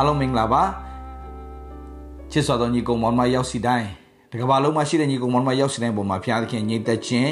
[0.00, 0.62] အားလုံးမင်္ဂလာပါ
[2.30, 3.88] ချစ်စွာသောညီကောင်မောင်မရောက်စီတိုင်း
[4.32, 7.30] တကဘာလုံးမှာရှိတဲ့ညီကောင်မောင်မရောက်စီတိုင်းပေါ်မှာဖျားသခင်ညီသက်ခြင်း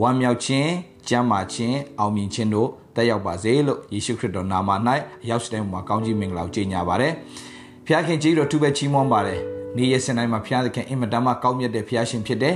[0.00, 0.70] ဝမ်းမြောက်ခြင်း
[1.08, 4.70] ကျမ်းမာခြင်းအောင်မြင်ခြင်းတို့တက်ရောက်ပါစေလို့ယေရှုခရစ်တော်နာမ၌
[5.28, 7.12] ရောက်စီတိုင်းပေါ်မှာကောင်းကြီးမင်္ဂလာကိုကြေညာပါတယ်
[7.86, 9.40] ဖျားခင်ကြီးတော်သူပဲချီးမွမ်းပါတယ်
[9.76, 12.54] နေ့ရက်စင်တိုင်းမှာဖျားသခင်အင်မတန်မှကောင်းမြတ်တဲ့ဖျားရှင်ဖြစ်တယ်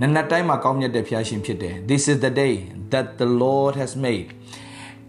[0.00, 2.54] နနက်တိုင်းမှာကောင်းမြတ်တဲ့ဖျားရှင်ဖြစ်တယ် This is the day
[2.92, 4.28] that the Lord has made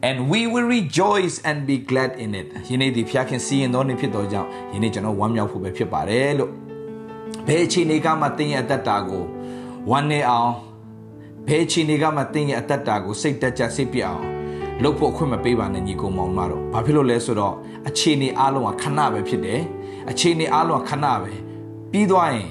[0.08, 6.52] and we will rejoice and be glad in it ယနေ့ဒီဖျားခင်စီရင်တော်နေဖြစ်တော်ကြောင့်ယနေ့ကျွန်တော်ဝမ်းမြောက်ဖို့ပဲဖြစ်ပါတယ်လို့
[7.48, 9.24] ဘယ်အခြေအနေကမှတင်းရဲ့အသက်တာကို
[9.92, 10.52] ဝမ်းနေအောင်
[11.48, 14.24] ဘယ်အခြေအနေကမှတင်းရဲ့အသက်တာကိုစိတ်တက်ကြစိတ်ပြအောင်
[14.84, 17.56] လုပ်ဖို့အခွင့်မပေးပါနဲ့ညီကောင်မောင်မတော်ဘာဖြစ်လို့လဲဆိုတော့
[17.88, 19.62] အခြေအနေအလုံးကခဏပဲဖြစ်တယ်
[20.12, 21.34] အခြေအနေအလုံးကခဏပဲ
[21.92, 22.50] ပြီးသွားရင်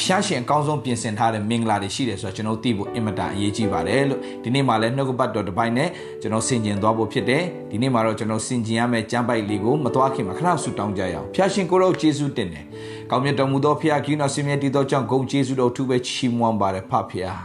[0.00, 5.88] ဖျားရှင်အကောင်းဆုံးပြင်ဆင်ထားတဲ့မင်္ဂလာတွေရှိတယ်ဆိုတော့ကျွန်တော်သိဖို့အင်မတန်အရေးကြီးပါတယ်လို့ဒီနေ့မှလည်းနှုတ်ကပတ်တော်တစ်ပိုင်းနဲ့
[6.20, 12.64] ကျွန်တော်ဆင်ကျင်သွားဖို့ဖြစ်တယ်ဒီနေ့မှတော့ကျွန်တော်ဆင်ကျင်ရမယ့်ကျမ်းပိုက်လေးကိုမသွားခင်မှာခဏဆူတောင်းကြရအောင်ဖျားရှင်ကိုရောယေရှုတင်တယ်
[13.10, 17.40] ကောင်းမြတ်တော်မူသောဖျားကြီးတော်ဆင်မြတ်တည်သောကြောင့်ဂုဏ်ယေရှုတော်သူပဲချီးမွမ်းပါတယ်ဖဖျား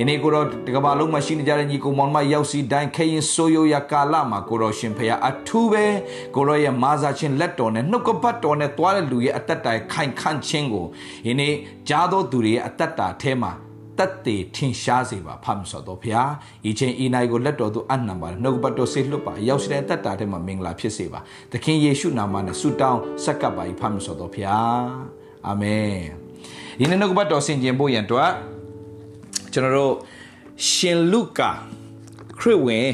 [0.00, 5.84] ယနေ့ကိုတော့တကဘာလုံးမှာရှိနေကြတဲ့ညီကောင်မောင်မရောက်စီတိုင်းခရင်ဆိုယိုရကာလမှာကိုတော့ရှင်ဖရာအထူးပဲ
[6.34, 10.86] ကိုရောရဲ့မာစာချင်းလက်တော်နဲ့နှုတ်ကပတ်တော်နဲ့တွားတဲ့လူရဲ့အသက်တာခိုင်ခန့်ခြင်းကို
[11.26, 11.54] ယနေ့
[11.88, 13.52] ကြားသောသူတွေရဲ့အသက်တာအဲမှာ
[13.98, 16.30] တတ်တည်ထင်ရှားစေပါဖမ်းစောတော်ဖျား
[16.68, 21.20] ဤချင်းဤနိုင်ကိုလက်တော်သူအနံပါနှုတ်ပတ်တော်ဆေလွတ်ပါရောက်စီတဲ့အသက်တာထဲမှာမင်္ဂလာဖြစ်စေပါ
[21.52, 24.84] သခင်ယေရှုနာမနဲ့ဆုတောင်းဆက်ကပ်ပါဖမ်းစောတော်ဖျား
[25.46, 25.96] အာမင်
[26.78, 28.18] ဒီနေ့နှုတ်ပတ်တော်ဆင်ခြင်ဖို့ရန်အတွ
[29.58, 29.94] က်ကျွန်တော်တို့
[30.70, 31.50] ရှင်လုကာ
[32.38, 32.86] ခရစ်ဝင်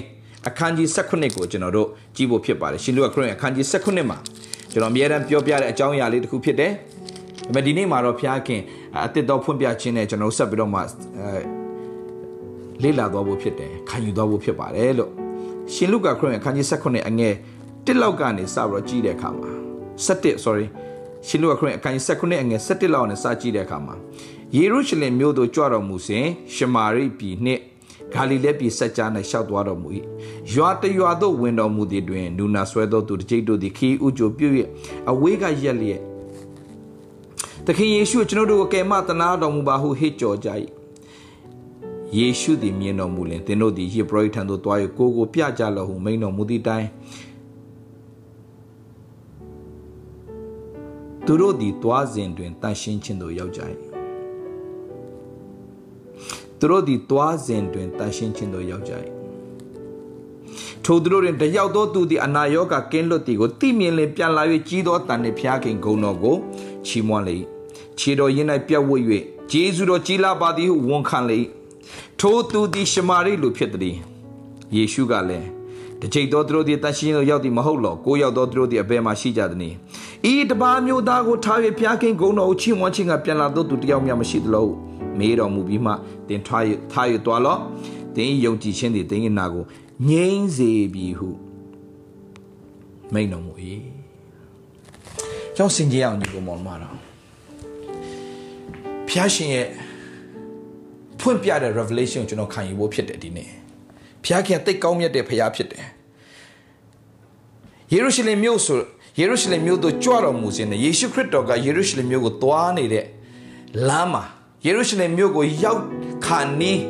[0.49, 4.19] အခန်းကြီး16ကိုကျွန်တော်တို့ကြည့်ဖို့ဖြစ်ပါတယ်ရှင်လုကာခရစ်ဝင်အခန်းကြီး16မှာ
[4.71, 8.61] ကျွန်တော်အများအားပြောပြတဲ့အကြောင်းအရာလေးတစ်ခုဖြစ်တယ်ဒါပေမဲ့ဒီနေ့မှာတော့ဖျားခင်
[9.05, 10.87] အတစ်တော်ဖွင့်ပြခြင်းနဲ့ကျွန်တော်ဆက်ပြီးတော့မှအဲ
[12.83, 15.11] လေ့လာသွားဖို့ဖြစ်တယ်ခံယူသွားဖို့ဖြစ်ပါတယ်လို့
[15.75, 17.35] ရှင်လုကာခရစ်ဝင်အခန်းကြီး16အငယ်
[17.87, 19.51] တစ်လောက်ကနေစပြီးတော့ကြည့်တဲ့အခါမှာ
[20.07, 20.67] 17 sorry
[21.27, 23.95] ရှင်လုကာခရစ်ဝင်အခန်းကြီး16အငယ်17လောက်နဲ့စကြည့်တဲ့အခါမှာ
[24.57, 27.61] ယေရုရှလင်မြို့သို့ကြွတော်မူစဉ်ရှမာရိပြည်နှင့်
[28.13, 29.89] ဂါလိလဲပြည်ဆက်ကြား၌ရှောက်သွားတော်မူ၏
[30.53, 34.49] ရွာတရွာသို့ဝင်တော်မူသည်တွင်နူနာဆွဲသောသူတစ်ကြိတ်တို့သည်ခီးဥကြိုပြု၍
[35.11, 36.01] အဝေးကရက်လျက်
[37.67, 40.49] သခင်ယေရှုကျွန်တော်တို့ကိုကယ်မတနာတော်မူပါဟုဟစ်ကြော်ကြ၏
[42.17, 46.87] ယေရှုသည်မြင်တော်မူလင်သင်တို့သည်ယေဘရဟိထံသို့သွား၍ကိုကိုပြကြလော့ဟုမိန်တော်မူသည့်တိုင်
[51.27, 53.63] သူတို့သည်သွားစဉ်တွင်တန်ရှင်းခြင်းသို့ရောက်ကြ၏
[56.63, 58.93] သူတို့သည်သွားစဉ်တွင်တန်ရှင်းခြင်းသို့ရောက်ကြ၏
[60.85, 66.37] ထိုသူတို့တွင်တယောက်သောသူသည်အနာရောဂါကင်းလွတ်သည်ကိုသိမြင်လင်ပြန်လာ၍ကြီးသောတန်နှင့်ဖျားခင်ဂုံတော်ကို
[66.87, 67.37] ချီးမွမ်းလေ၏
[67.99, 69.03] ခြေတော်ရင်း၌ပြတ်ဝတ်၍
[69.51, 71.39] ဂျေဇုတော်ကြီးလာပါသည်ဟုဝန်ခံလေ၏
[72.21, 73.97] ထိုသူသည်ရှမာရိလူဖြစ်သည်
[74.77, 75.47] ယေရှုကလည်း
[76.01, 79.77] တကြိတ်သောသူတို့သည်တန်ရှင်းသို့ရောက်သည်မဟုတ်လောကိုရောက်သောသူတို့သည်အဘယ်မှရှိကြသနည်း
[80.33, 84.69] ဤတပါမျိုးသားကိုထား၍ဖျားခင်ဂုံတော်ကိုချီးမွမ်းခြင်းကပြန်လာသောသူတယောက်မျှမရှိသလို
[85.19, 85.93] မေးတော်မူပြီးမှ
[86.29, 87.61] တင်ထားရထားရသွားလော့
[88.17, 89.65] တင်းယုံကြည်ခြင်းသည်တင်းရဲ့နာကို
[90.09, 91.31] ငြိမ်းစေပြီဟု
[93.13, 93.53] မိန်တော်မူ၏
[95.57, 96.97] ကျောင်းစင်ကြအောင်ဒီကိုမောင်မတော်
[99.09, 99.69] ဖျားရှင်ရဲ့
[101.21, 103.51] ဖွင့်ပြတဲ့ revelation ကိုကျွန်တော်ခံယူဖို့ဖြစ်တယ်ဒီနေ့
[104.25, 105.87] ဖျားခင်တိတ်ကောင်းမြတ်တဲ့ဖျားဖြစ်တယ်
[107.93, 108.79] ယေရုရှလင်မြို့ဆို
[109.19, 113.07] ယေရုရှလင်မြို့သို့ကြွတော်မူစဉ်နဲ့ယေရှုခရစ်တော်ကယေရုရှလင်မြို့ကိုသွားနေတဲ့
[113.89, 114.25] လမ်းမှာ
[114.65, 115.83] ယေရုရှလင်မြို့ကိုရောက်
[116.27, 116.83] ခါနီး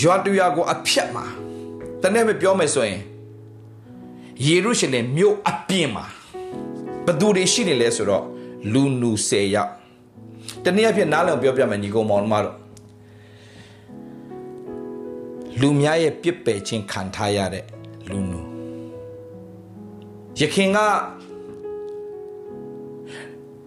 [0.00, 1.24] ရွာတူရွာကိုအဖြတ်မှာ
[2.02, 3.00] တနေ့မပြောမယ်ဆိုရင်
[4.46, 6.04] ယေရုရှလင်မြို့အပြင်မှာ
[7.06, 8.24] ဘသူတွေရှိနေလဲဆိုတော့
[8.72, 9.72] လူနူ10ယောက်
[10.64, 12.56] တနည်းအားဖြင့်နားလည်ပြောပြမယ်ညီကောင်မောင်မတို့
[15.60, 17.64] လူများရဲ့ပြစ်ပယ်ခြင်းခံထားရတဲ့
[18.10, 18.40] လူနူ
[20.38, 20.78] ယခင်က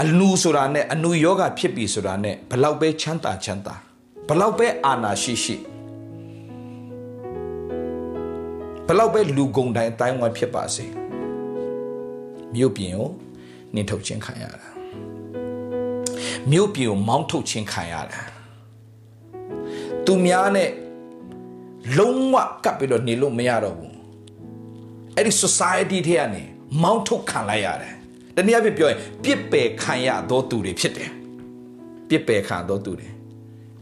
[0.04, 3.76] အလူဆိုတာနဲ့အနုယောဂဖြစ်ပြီဆိုတာနဲ့ဘလောက်ပဲချမ်းသာချမ်းသာ
[4.30, 5.56] ဘလောက်ပဲအာနာရှိရှိ
[8.88, 10.86] ဘလောက်ပဲလူကုန်တိုင်းအတိုင်းဝိုင်းဖြစ်ပါစေ
[12.54, 13.10] မြို့ပြင်ကို
[13.74, 14.70] နှင်ထုတ်ခြင်းခံရတာ
[16.52, 18.22] မြို့ပြင်ကိုမောင်းထုတ်ခြင်းခံရတာ
[20.06, 20.70] သူများနဲ့
[21.98, 23.96] လုံးဝကပ်ပြီးတော့နေလို့မရတော့ဘူး
[25.16, 26.44] အဲ့ဒီ society ထဲကနေ
[26.84, 27.96] မောင်းထုတ်ခံလိုက်ရတယ်
[28.36, 31.12] တနည်းအားဖြင့်ပြောရင်ပြစ်ပယ်ခံရသောသူတွေဖြစ်တယ်
[32.10, 33.10] ပြစ်ပယ်ခံသောသူတွေ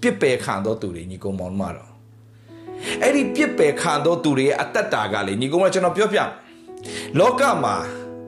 [0.01, 1.91] ပြစ်ပယ်ခံသောသူတွေညီကောင်မောင်မတော်
[3.01, 6.19] အဲ့ဒီပြစ်ပယ်ခံသောသူတွေရဲ့အတ္တတာကလေညီကောင်မကျွန်တော်ပြောပြ
[7.19, 7.75] လောကမှာ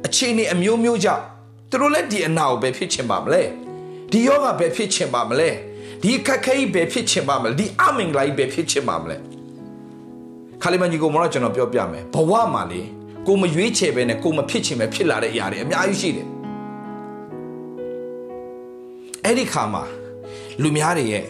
[0.06, 1.24] အခြေအနေအမျိုးမျိုးကြောင့်
[1.70, 3.42] သူတို့လည်းဒီအနာကိုပဲဖြစ်ချင်ပါမလဲ
[4.12, 5.50] ဒီယောဂပဲဖြစ်ချင်ပါမလဲ
[6.04, 9.18] ဒီခက်ခဲကြီးပဲဖြစ်ချင်ပါမလဲဒီအမင်္ဂလာကြီးပဲဖြစ်ချင်ပါမလဲ
[10.62, 12.82] ခါလီမန်ကြီးကိုမတော့ကျွန်တော်ပြောပြမယ်ဘဝမှာလေ
[13.28, 16.28] ကိုမရွေးချယ်ပဲနဲ့ကိုမဖြစ်ချင်ပဲဖြစ်လာတဲ့အရာတွေအများကြီးရှိတယ်
[19.24, 19.84] အဲ့ဒီခါမှာ
[20.62, 21.26] လူများတွေရဲ့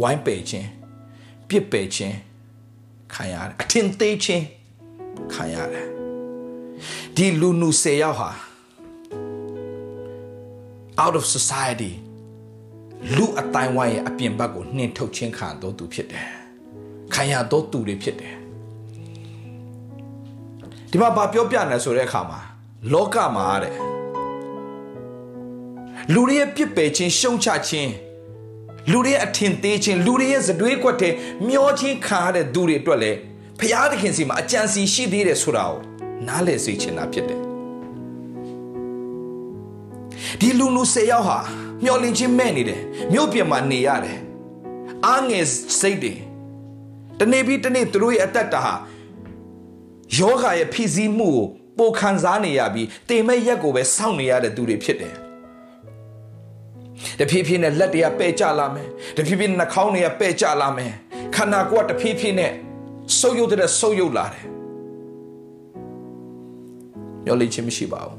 [0.00, 0.68] ဝိုင်းပယ်ခြင်း
[1.48, 2.16] ပြစ်ပယ်ခြင်း
[3.14, 4.44] ခံရတယ်အထင်သေးခြင်း
[5.34, 5.86] ခံရတယ်
[7.16, 8.30] ဒီလူနူ၁၀ယောက်ဟာ
[11.02, 11.92] out of society
[13.16, 16.26] လူအတိုင်းဝိုင်းရဲ့အပြင်ဘက်ကိုနှင်ထုတ်ခြင်းခံတော်သူဖြစ်တယ်
[17.14, 18.37] ခံရတော်သူတွေဖြစ်တယ်
[20.90, 22.40] ဒီမှာဗာပြောပြနေဆိုတဲ့အခါမှာ
[22.92, 23.74] လောကမှာတဲ့
[26.12, 27.92] လူတွေရဲ့ပြစ်ပယ်ခြင်းရှုံချခြင်း
[28.92, 31.12] လူတွေရဲ့အထင်သေးခြင်းလူတွေရဲ့ဇတွေးကွက်တဲ့
[31.48, 33.18] မျောခြင်းခံရတဲ့သူတွေအတွက်လည်း
[33.60, 35.78] ဖျားသခင်စီမှာအကြံစီရှိသေးတယ်ဆိုတာကို
[36.26, 37.40] နားလည်စေချင်တာဖြစ်တယ်
[40.40, 41.38] ဒီလူလူ၁၀ယောက်ဟာ
[41.84, 42.82] မျောလင့်ခြင်းမဲ့နေတယ်
[43.12, 44.18] မြို့ပြင်မှာနေရတယ်
[45.06, 45.44] အားငယ်
[45.80, 46.14] စိတ်တွေ
[47.18, 48.74] တနေ့ပြီးတနေ့သူတို့ရဲ့အသက်တာဟာ
[50.16, 51.46] ယောဂရဲ့ဖိစီးမှုကို
[51.78, 55.14] ပိုခံစားနေရပြီးတင်မဲ့ရက်ကိုပဲစောင့်နေရတဲ့သူတွေဖြစ်တယ်
[57.18, 60.92] တဖြည်းဖြည်းနဲ့လက်တွေကပဲ့ကျလာမယ်တဖြည်းဖြည်းနှာခေါင်းတွေကပဲ့ကျလာမယ်
[61.34, 62.52] ခန္ဓာကိုယ်ကတဖြည်းဖြည်းနဲ့
[63.18, 64.46] ဆုပ်ယုတ်တဲ့ဆုပ်ယုတ်လာတယ်
[67.24, 68.16] မျောလင့်ခြင်းမရှိပါဘူး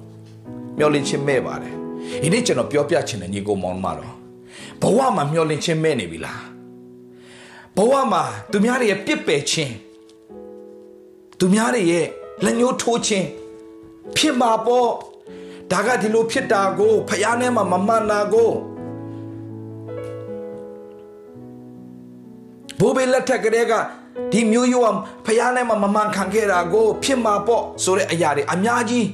[0.78, 1.74] မျောလင့်ခြင်းမဲ့ပါတယ်
[2.22, 4.16] ဒီနေ့ကျွန်တော်ပြောပြချင်တဲ့ညီကိုမောင်မတော်
[4.82, 6.44] ဘဝမှာမျောလင့်ခြင်းမဲ့နေပြီလား
[7.78, 9.74] ဘဝမှာသူများတွေရဲ့ပြစ်ပယ်ခြင်း
[11.40, 12.06] သူများတွေရဲ့
[12.44, 13.28] လက်ညှိုးထိုးခြင်း
[14.18, 14.90] ဖြစ်မှာပေါ့
[15.72, 18.52] ဒါကဒီလိုဖြစ်တာကိုဖယားနဲ့မှမမှန်တာကို
[22.80, 23.74] ဘိုးဘေးလက်ထက်ကလေးက
[24.32, 24.96] ဒီမျိုးရိုးက
[25.26, 29.08] ဖယားနဲ့မှမမှန်ခံခဲ့တာကို ဖြစ်မှာပေါ့ဆိုတဲ့အရာတွေအများကြီး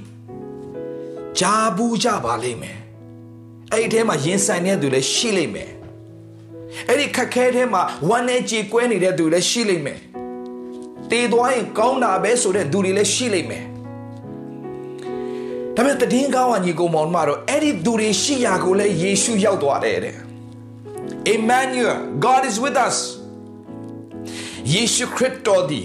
[1.39, 2.77] ဂျာဘူးကြပါလိမ့်မယ်
[3.71, 5.71] အဲ့ဒီထဲမှာရင်ဆိုင်နေတဲ့သူလည်းရှိလိမ့်မယ်
[6.87, 9.99] အဲ့ဒီခက်ခဲထဲမှာဝမ်းနဲ့ကြေကွဲနေတဲ့သူလည်းရှိလိမ့်မယ်
[11.11, 13.65] တည်သွားရင်ကောင်းတာပဲဆိုတဲ့သူတွေလည်းရှိလိမ့်မယ်
[15.75, 20.15] ဒါပေမဲ့တည်င်းကောင်းကညီကောင်မောင်မတော့အဲ့ဒီသူတွေရှိရာကိုလည်းယေရှုရောက်သွားတယ်တဲ့
[21.35, 22.97] Emmanuel God is with us
[24.73, 25.81] ယေရှုခရစ်တော်ဒီ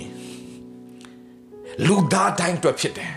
[1.87, 3.13] လူသားတိုင်းအတွက်ဖြစ်တယ်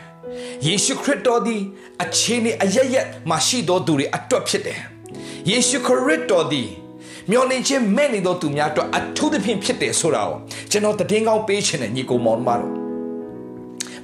[0.68, 1.58] ယေရှုခရစ်တော်ဒီ
[2.04, 4.80] အခြေအနေအရရက်မှာရှိတော်သူတွေအတွက်ဖြစ်တယ်
[5.50, 6.64] ယေရှုခရစ်တော်ဒီ
[7.32, 10.38] မျောလင့်ခြင်းမဲ့နေတော်သူများအတွက်အထူးသဖြင့်ဖြစ်တယ်ဆိုတာကို
[10.72, 12.74] ကျွန်တော်တည်င်းကောင်းပေးခြင်းနဲ့ညီကိုမောင်မတို့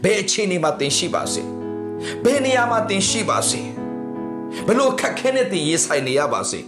[0.04, 1.42] ဘယ်အခြေအနေမှာသင်ရှိပါစေ
[2.24, 3.62] ဘယ်နေရာမှာသင်ရှိပါစေ
[4.68, 6.60] ဘလို့ခက်ခဲနဲ့သင်ရေးဆိုင်နေရပါစေ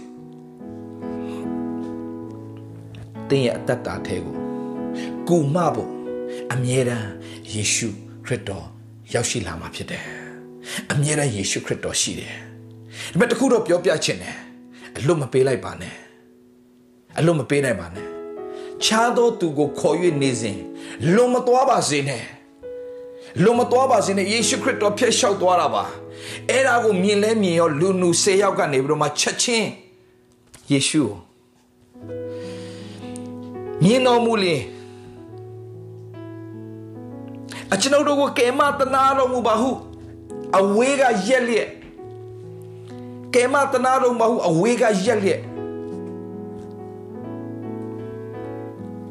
[3.28, 4.36] သင်ရဲ့အသက်တာထဲကို
[5.28, 5.90] ကူမဖို့
[6.52, 7.08] အမြဲတမ်း
[7.52, 7.88] ယေရှု
[8.24, 8.66] ခရစ်တော်
[9.14, 10.04] ရောက်ရှိလာမှာဖြစ်တယ်
[10.92, 12.34] အမြဲတမ်းယေရှုခရစ်တော်ရှိတယ်
[13.12, 14.36] ဒါပေမဲ့တခုတော့ပြောပြချင်တယ်
[14.96, 16.01] အလွတ်မပေးလိုက်ပါနဲ့
[17.18, 18.06] အလွတ်မပေးနိုင်ပါနဲ့
[18.84, 20.58] ခြားသောသူကိုခေါ်၍နေစဉ်
[21.14, 22.24] လွန်မသွားပါစေနဲ့
[23.42, 25.84] လွန်မသွားပါစေနဲ့ယေရှုခရစ်တော်ဖျက်လျှောက်သွားတာပါ
[26.50, 29.68] အဲ့ဒါကိုမြင်လဲမြင်ရောလူနူ၁၀ယောက်ကနေပြီးတော့မှချက်ချင်း
[30.70, 31.04] ယေရှု
[33.82, 34.62] မြင်တော်မူလင်
[37.72, 39.70] အကျွန်ုပ်တို့ကိုကယ်မတနာတော်မူပါဟု
[40.58, 41.68] အဝေးကရက်လျက်
[43.34, 45.40] ကယ်မတနာတော်မူပါဟုအဝေးကရက်လျက်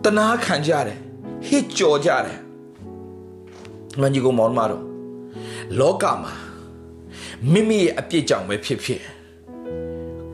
[0.04, 0.98] တနာခံကြတယ်
[1.48, 2.40] ဟစ်ကြော်ကြတယ်
[4.00, 4.84] မန်ကြီးကိုမောင်မတော်
[5.80, 6.34] လောကမှာ
[7.52, 9.02] မိမိရဲ့အပြစ်ကြောင့်ပဲဖြစ်ဖြစ်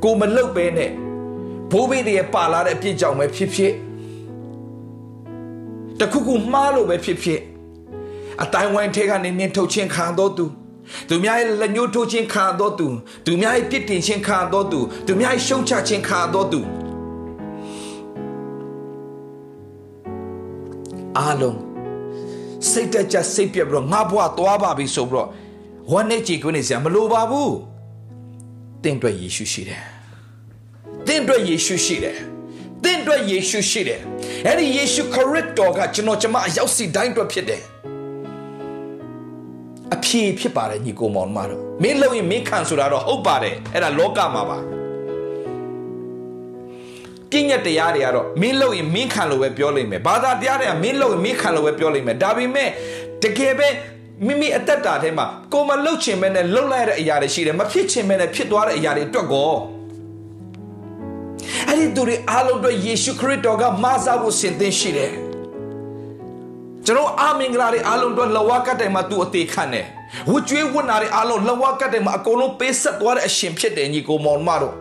[0.04, 0.92] ကိုမလုတ်ပဲနဲ့
[1.72, 3.74] ဘိုးဘေးတွေပါလာတဲ့အပြစ်ကြောင့်ပဲဖြစ်ဖြစ်
[6.00, 7.40] တခုခုမှားလို့ပဲဖြစ်ဖြစ်
[8.44, 10.46] အတိုင်းဝိုင်းထဲကနေနင်းထုတ်ခြင်းခံတော်သူ
[11.10, 12.88] သူများရဲ့လက်ညှိုးထိုးခြင်းခံတော်သူ
[13.26, 16.60] သူများရဲ့ပြစ်တင်ခြင်းခံတော်သူသူများရဲ့ရှုံချခြင်းခံတော်သူ
[21.18, 21.60] အားလုံး
[22.70, 25.30] စိတ်တက်ကြစိတ်ပြက်ပြီးတော့ငါဘွားသွားပါပြီဆိုပြီးတော့
[25.92, 27.56] ဝမ်းနဲ့ကြည်ကွနေစရာမလိုပါဘူး
[28.84, 29.82] တင့်အတွက်ယေရှုရှိတယ်
[31.08, 32.18] တင့်အတွက်ယေရှုရှိတယ်
[32.84, 34.02] တင့်အတွက်ယေရှုရှိတယ်
[34.46, 37.62] အဲ့ဒီယေရှုခရစ်တော်ကကျွန်တော်ကျမအရောက်စီတိုင်းအတွက်ဖြစ်တယ်
[39.94, 44.76] အဖြေဖြစ်ပါတယ်ညီကိုမောင်မတို့မင်းလုံရင်မင်းခံဆိုတာတော့ဟုတ်ပါတယ်အဲ့ဒါလောကမှာပါ
[47.31, 52.69] ပြည့်ညက်တရားတွေကတော့မင်းလုံရင်မင်းခံလို့ပဲပြောလိမ့်မယ်ဘာသာတရားတွေကမင်းလုံရင်မင်းခံလို့ပဲပြောလိမ့်မယ်ဒါပေမဲ့
[53.24, 53.67] တကယ်ပဲ
[54.25, 59.53] မိမိအသက်တာထဲမှာကိုမလှုပ်ချင်မဲနဲ့လှုပ်လိုက်တဲ့အရာတွေရှိတယ်မဖြစ်ချင်မဲနဲ့ဖြစ်သွားတဲ့အရာတွေအတွက်ကော
[61.67, 65.12] အဲ့ဒီသူတွေအားလုံးအတွက်ယေရှုခရစ်တော်ကမဆာဖို့ဆင်သင်ရှိတယ်
[66.86, 69.86] ကျွန်တော်အာမင်္ဂလာတွေအားလုံးအတွက်လဝကတ်တိုင်မှာသူအသေးခံတယ်
[70.31, 74.75] ဝကျွေးဝတ်နာတွေအားလုံးလဝကတ်တိုင်မှာအကုန်လုံးပေးဆက်သွားတဲ့အရှင်ဖြစ်တယ်ညီကိုမောင်မတို့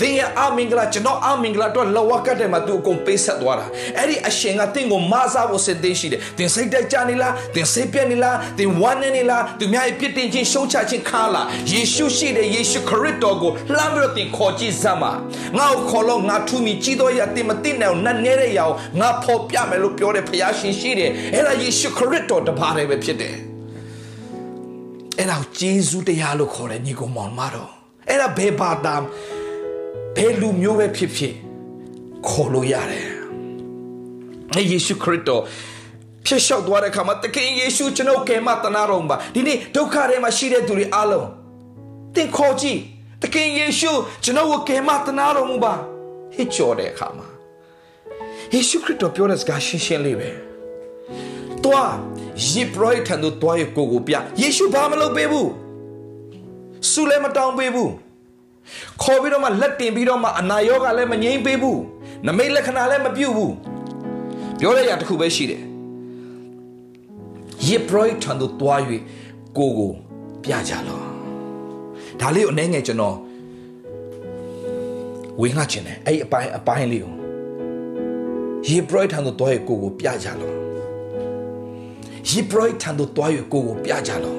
[0.00, 3.66] သင်ရဲ့အမင်္ဂလာကျွန်တော်အမင်္ဂလာတော့လဝကတ်တဲ့မှာသူအကုန်ပေးဆက်သွားတာ
[3.98, 15.12] အဲ့ဒီအရှင်ကသင်ကိုမဆားဖို့စစ်သေးရှိတယ်သင်စိတ်တက်ကြနေလားသင်စိတ်ပြက်နေလားသင်ဝမ်းနေနေလားသူများရဲ့ပြစ်တင်ခြင်းရှုံးချခြင်းခါလားယေရှုရှိတဲ့ယေရှုခရစ်တော်ကိုလှမ်းပြီးတော့သင်ခေါ်ကြည့်စမ်းပါ
[15.58, 23.34] ငါ့ကိုခေါ်လို့ငါထူမီကြီးတော်ရတင်မသိနိုင်အောင်နတ်နေတဲ့ရအောင်ငါဖော်ပြမယ်လို့ပြောတဲ့ဖခင်ရှင်ရှိတယ်အဲ့ဒါယေရှုခရစ်တော်တပါးတည်းပဲဖြစ်တယ်
[25.18, 27.70] အဲ့ဒါဂျေဇုတရားလို့ခေါ်တယ်ညီကောင်မောင်မတော်
[28.08, 28.94] အဲ့ဒါဘေဘာတာ
[30.16, 31.34] ဘယ်လူမျိုးပဲဖြစ်ဖြစ်
[32.28, 33.08] ခေါ်လို့ရတယ်။
[34.70, 35.42] ယေရှုခရစ်တော်
[36.26, 41.28] ဖြစ်လျှောက်သွားတဲ့အခါမှာတခင်ယေရှုကျွန်ုပ်ကယ်မတနာတော်ပါဒီနေ့ဒုက္ခထဲမှာရှိတဲ့သူတွေအားလုံး
[42.14, 42.78] သင်ခေါ်ကြည့်
[43.22, 43.92] တခင်ယေရှု
[44.24, 45.72] ကျွန်ုပ်ကိုကယ်မတနာတော်မူပါ
[46.34, 47.26] ဟစ်ကြော်တဲ့အခါမှာ
[48.52, 50.30] ယေရှုခရစ်တော်ပြောတဲ့စကားရှင်းရှင်းလေးပဲ။
[51.64, 51.92] တွား
[52.48, 55.48] ယေဘရဟိထံသို့တွားရကိုကိုပြယေရှုဘာမလုပ်ပေးဘူး။
[56.90, 57.90] ဆူလည်းမတောင်းပေးဘူး။
[59.02, 61.80] ခေါ်ပြီးတော့မှလက်တင်ပြီးတော့မှအနာရောဂါလည်းမငြိမ့်ပေးဘူး
[62.26, 63.54] နမိတ်လက္ခဏာလည်းမပြုတ်ဘူး
[64.60, 65.62] ပြောရရတခုပဲရှိတယ်
[67.66, 68.80] ယေဘရထံသို့တွား၍
[69.56, 69.92] ကိုကို
[70.44, 71.00] ပြကြလော
[72.20, 73.16] ဒါလေးကိုအနေငယ်ကျွန်တော်
[75.40, 77.14] ဝင်ငါချင်တယ်အဲ့အပိုင်းအပိုင်းလေးကို
[78.68, 80.52] ယေဘရထံသို့တွား၍ကိုကိုပြကြလော
[82.28, 84.34] ယေဘရထံသို့တွား၍ကိုကိုပြကြလော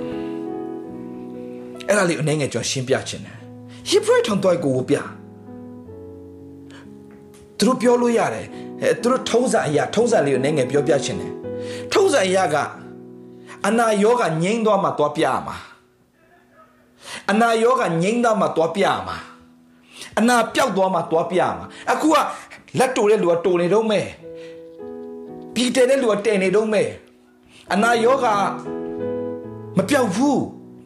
[1.87, 3.34] အဲ့ဒါလေးအနေငယ်ကျွန်တော်ရှင်းပြချင်တယ်
[3.89, 4.95] ဟေဘရထောင်တော့ကိုပြ
[7.57, 8.47] သူတို့ပြောလို့ရတယ်
[8.81, 11.33] အဲသူတို့ထုံးစံအရာထုံးစံလေးကိုနည်းငယ်ပြောပြချင်တယ်
[11.93, 12.55] ထုံးစံအရာက
[13.67, 15.55] အနာယောဂငြိမ်းသွားမှသွားပြရမှာ
[17.29, 19.17] အနာယောဂငြိမ်းသွားမှသွားပြရမှာ
[20.19, 22.15] အနာပျောက်သွားမှသွားပြရမှာအခုက
[22.79, 24.05] လက်တိုတဲ့လူကတိုနေတော့မဲ့
[25.53, 26.87] ပြီးတဲ့လူကတဲ့နေတော့မဲ့
[27.73, 28.25] အနာယောဂ
[29.77, 30.41] မပျောက်ဘူး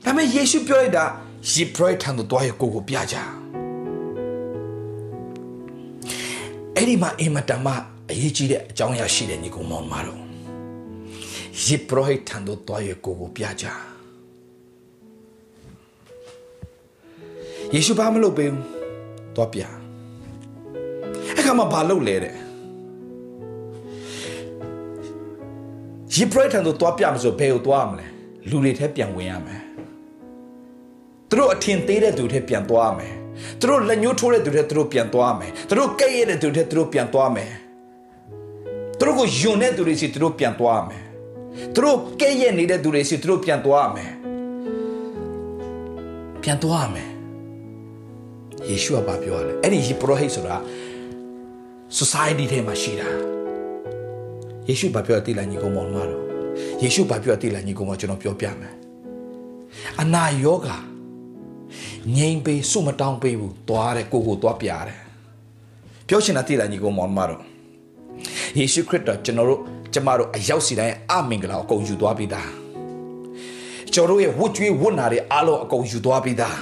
[0.06, 1.06] ဒါပေမဲ့ယေရှုပြောရတာ
[1.48, 3.16] ယေဘရထံသို့တွားရကိုကိုပြကြ
[6.76, 7.74] အဲ့ဒီမှာအင်မတန်မှ
[8.10, 10.22] အရေးကြီးတဲ့အကြောင်းအရာရှိတယ်ညီကောင်မောင်မတော်
[11.64, 13.66] ယေဘရထံသို့တွားရကိုကိုပြကြ
[17.74, 18.64] ယေရှုဘာမလုပ်ပေးဘူး
[19.36, 19.62] တွားပြ
[21.38, 22.36] အခါမှာဘာလုပ်လဲတဲ့
[26.16, 28.08] ယေဘရထံသို့တွားပြမဆိုဘယ်ကိုတွားမလဲ
[28.50, 29.69] လူတွေထဲပြန်ဝင်ရမယ်
[31.30, 33.14] သူတို့အထင်သေးတဲ့သူတွေပြန်သွားမယ်
[33.60, 37.52] သူတို့လက်ညှိုးထိုးတဲ့သူတွေသူတို့ပြန်သွားမယ်သူတို့ကဲ့ရဲ့တဲ့သူတွေသူတို့ပြန်သွားမယ်
[39.00, 41.04] သူတို့ကိုယွန်တဲ့သူတွေစီသူတို့ပြန်သွားမယ်
[41.76, 44.12] သူတို့ကဲ့ရဲ့နေတဲ့သူတွေစီသူတို့ပြန်သွားမယ်
[46.44, 47.10] ပြန်သွားမယ်
[48.70, 50.58] ယေရှုကပြောရလဲအဲ့ဒီပရောဟိတ်ဆိုတာ
[52.00, 53.10] society ထဲမှာရှိတာ
[54.68, 56.24] ယေရှုဘာပြောတိလာညီကောင်မောင်မတော်
[56.84, 58.74] ယေရှုဘာပြောတိလာညီကောင်မောင်ကျွန်တော်ပြောပြမယ်
[60.02, 60.78] အနာယောဂါ
[62.18, 65.00] ငြိမ်ပေးစုမတောင်းပေးဘူးသွားတယ်ကိုကိုသွားပြတယ်
[66.08, 67.42] ပြောချင်တာသိလားညီကောင်မောင်မတော်
[68.58, 69.62] ယေရှုခရစ်တော်ကျွန်တော်တို့
[69.94, 72.50] ကျမတို့အရောက်စီတိုင်းအမင်္ဂလာအကုန်ယူသွားပြီးသား
[73.94, 76.58] ကျွန်တော်တို့ရဲ့ဝတ်ကြွေးဝတ်နာတွေအားလုံးအကုန်ယူသွားပြီးသား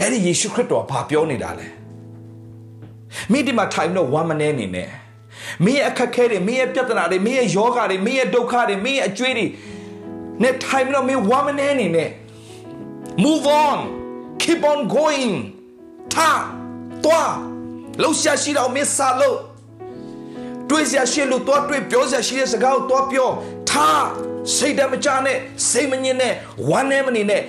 [0.00, 1.68] အဲ့ဒီယေရှုခရစ်တော်ဘာပြောနေတာလဲ
[3.32, 4.88] မိဒီမှာထိုင်တော့ဝမ်းမနေနေနဲ့
[5.64, 9.46] မင်းရဲ့အခက်ခဲတွေမင်းရဲ့ပြဿနာတွေမင်းရဲ့ယောဂတွေမင်းရဲ့ဒုက္ခတွေမင်းရဲ့အကျွေးတွေ
[10.42, 12.10] နဲ့ထိုင်တော့မင်းဝမ်းမနေနေနဲ့
[13.24, 13.78] move on
[14.42, 15.34] keep on going
[16.14, 16.42] ထား
[17.04, 17.32] သွား
[18.02, 19.38] လှုပ်ရှားရှိတော့မင်းစားလို့
[20.70, 23.28] တွေးစရာရှိလို့သွားတွေးပြောစရာရှိတဲ့စကားကိုသွားပြော
[23.70, 24.06] ထား
[24.56, 25.38] စိတ်တမကြနဲ့
[25.70, 26.32] စိတ်မညစ်နဲ့
[26.68, 27.42] ဝမ်းနဲ့မနေနဲ့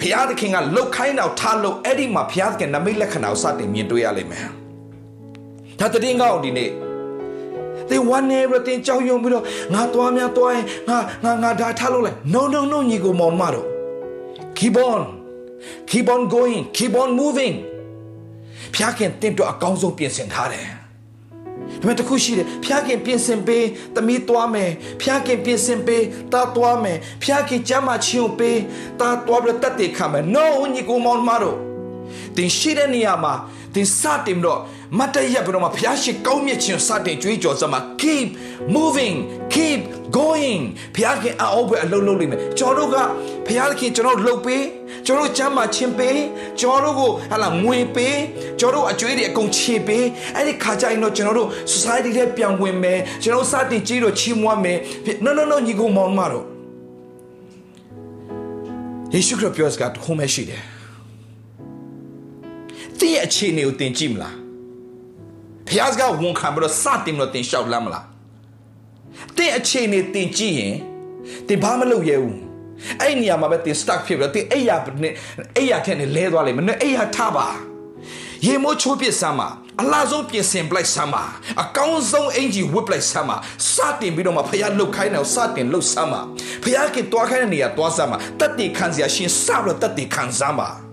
[0.00, 4.48] ဘုရားသခင်ကလှုပ်ခိုင်းတော့ထားလို့အဲ့ဒီမှာဘုရားသခင်နမိတ်လက္ခဏာကိုစတင်မြင်တွေ့ရလိမ့်မယ်
[5.78, 6.70] ဒါတည်ငေါ့ဒီနေ့
[7.88, 13.73] သင်ဝမ်းနေပြီးတင်ကြောက်ရွံ့ပြီးတော့ငါသွားများသွားရင်ငါငါငါဒါထားလို့လဲ no no no ညီကိုမောင်မတော့
[14.58, 15.02] keep on
[15.90, 17.56] keep on going keep on moving
[18.74, 20.78] ဖျားခင်တင့်တော့အကောင်းဆုံးပြင်ဆင်ထားတယ်ဒါ
[21.80, 24.70] ပေမဲ့တခုရှိတယ်ဖျားခင်ပြင်ဆင်ပေးသမီးသွားမယ်
[25.02, 28.60] ဖျားခင်ပြင်ဆင်ပေးတာသွားမယ်ဖျားခင်ကြမ်းမှချင်းပေး
[29.00, 30.44] တာသွားပြီးတက်တယ်ခံမယ် no
[30.74, 31.58] ညီကိုမောင်မတို့
[32.36, 33.34] တင်ရှိတဲ့နေရာမှာ
[33.74, 34.60] တင်စတင်တော့
[34.98, 38.26] မတ်တရပြီးတော့မှဖျားရှိကောင်းမြတ်ခြင်းစတင်ကြွေးကြော်စမှာ keep
[38.74, 39.16] moving
[39.54, 39.80] keep
[40.16, 40.62] going
[40.94, 43.06] ဖျားခင်အောက်ပဲအလုံးလုံးလိမ့်မယ်ကျွန်တော်တို့က
[43.46, 44.64] ဖျားခင်ကျွန်တော်လှုပ်ပေး
[45.06, 46.20] ကျွန်တော်တို့ချမ်းသာခြင်းပေး
[46.60, 48.18] ကျွန်တော်တို့ကိုဟာလာငွေပေး
[48.60, 50.04] ကျွန်တော်တို့အကျွေးတွေအကုန်ချေပေး
[50.36, 54.78] အဲ့ဒီခါကျရင်တော့ကျွန်တော်တို့ society ထဲပြန်ဝင်မယ်ကျွန်တော်စတင်ကြီးတော့ချီးမွမ်းမယ်
[55.24, 56.44] no no no ညီကိုမောင်မတော်
[59.12, 60.62] ယေရှုခရစ်ပြောစကားတခုမှရှိတယ်။
[63.00, 64.34] တင်းရဲ့အခြေအနေကိုတင်ကြည့်မလား။
[65.68, 68.04] ဖျားစကားဝန်ခံပြီးတော့စတင်ပြီးတော့တင်လျှောက်လမ်းမလား။
[69.36, 70.74] တင်းအခြေအနေတင်ကြည့်ရင်
[71.48, 72.38] တင်ဘာမလုပ်ရဲဘူး။
[73.00, 75.12] အဲ့နေရာမှာပဲတင် stuck ဖြစ်ပြီးတော့တင်အိယာနဲ့
[75.56, 77.46] အိယာထက်နဲ့လဲသွားလိမ့်မယ်။နော်အိယာထပါ
[78.46, 79.48] ရေမိုးချိုးပစ်စမ်းပါ
[79.80, 81.22] အလားဆုံးပြင်ဆင်ပလိုက်စမ်းပါ
[81.62, 83.36] အကောင်းဆုံးအင်ဂျီဝစ်ပလိုက်စမ်းပါ
[83.74, 86.20] စတင်ပြီးတော့မှဖခင်လှုပ်ခိုင်းတယ်စတင်လှုပ်စမ်းပါ
[86.62, 90.83] ဖခင်ကတွားခိုင်းတဲ့နေရာတွားစမ်းပါတက်တီခံစရာရှင်စပြီးတော့တက်တီခံစမ်းပါ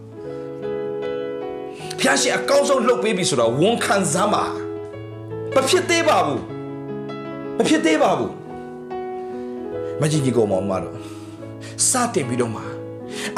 [2.01, 4.43] ဖခင်ရှင်အကောင်းဆုံးလှုပ်ပေးပြီဆိုတော့ဝန်ခံစမ်းပါ
[5.55, 6.41] မဖြစ်သေးပါဘူး
[7.57, 8.31] မဖြစ်သေးပါဘူး
[10.01, 10.95] မကြီးကြီးကောင်မောင်မတော့
[11.89, 12.61] စတင်ပြီးတော့မှ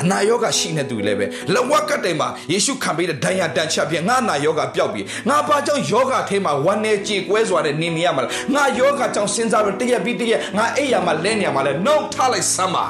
[0.02, 12.86] အနာယောဂရှိနေသူလည်းပဲလဝက်ကတိုင်မှာယေရှုခံပေးတဲ့ဒဏ်ရာတန်ချက်ဖြင့်ငါနာယောဂပျောက်ပြီငါဘာကြောင့်ယောဂထဲမှာဝမ်းနေကြေကွဲစွာနဲ့နေနေရမှာလဲငါယောဂကြောင့်စဉ်းစားပြီးတရက်ပြီးတရက်ငါအိပ်ရမှာလဲနေရမှာလဲနှုတ်ထားလိုက်စမ်းပါ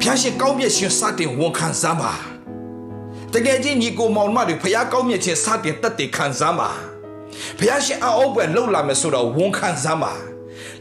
[0.00, 2.29] ဖျားရှင်ကောင်းမြတ်ရှင်စတင်ဝန်ခံစမ်းပါ
[3.34, 6.70] တကယ်ကြီးညီကိုမောင်မတွေဖျားကောင်းမြတ်ခြင်းစတင်တက်တည်ခံစမ်းပါ
[7.58, 10.12] ဖျားရှင်အအုပ်ပဲလှုပ်လာမယ်ဆိုတော့ဝန်ခံစမ်းပါ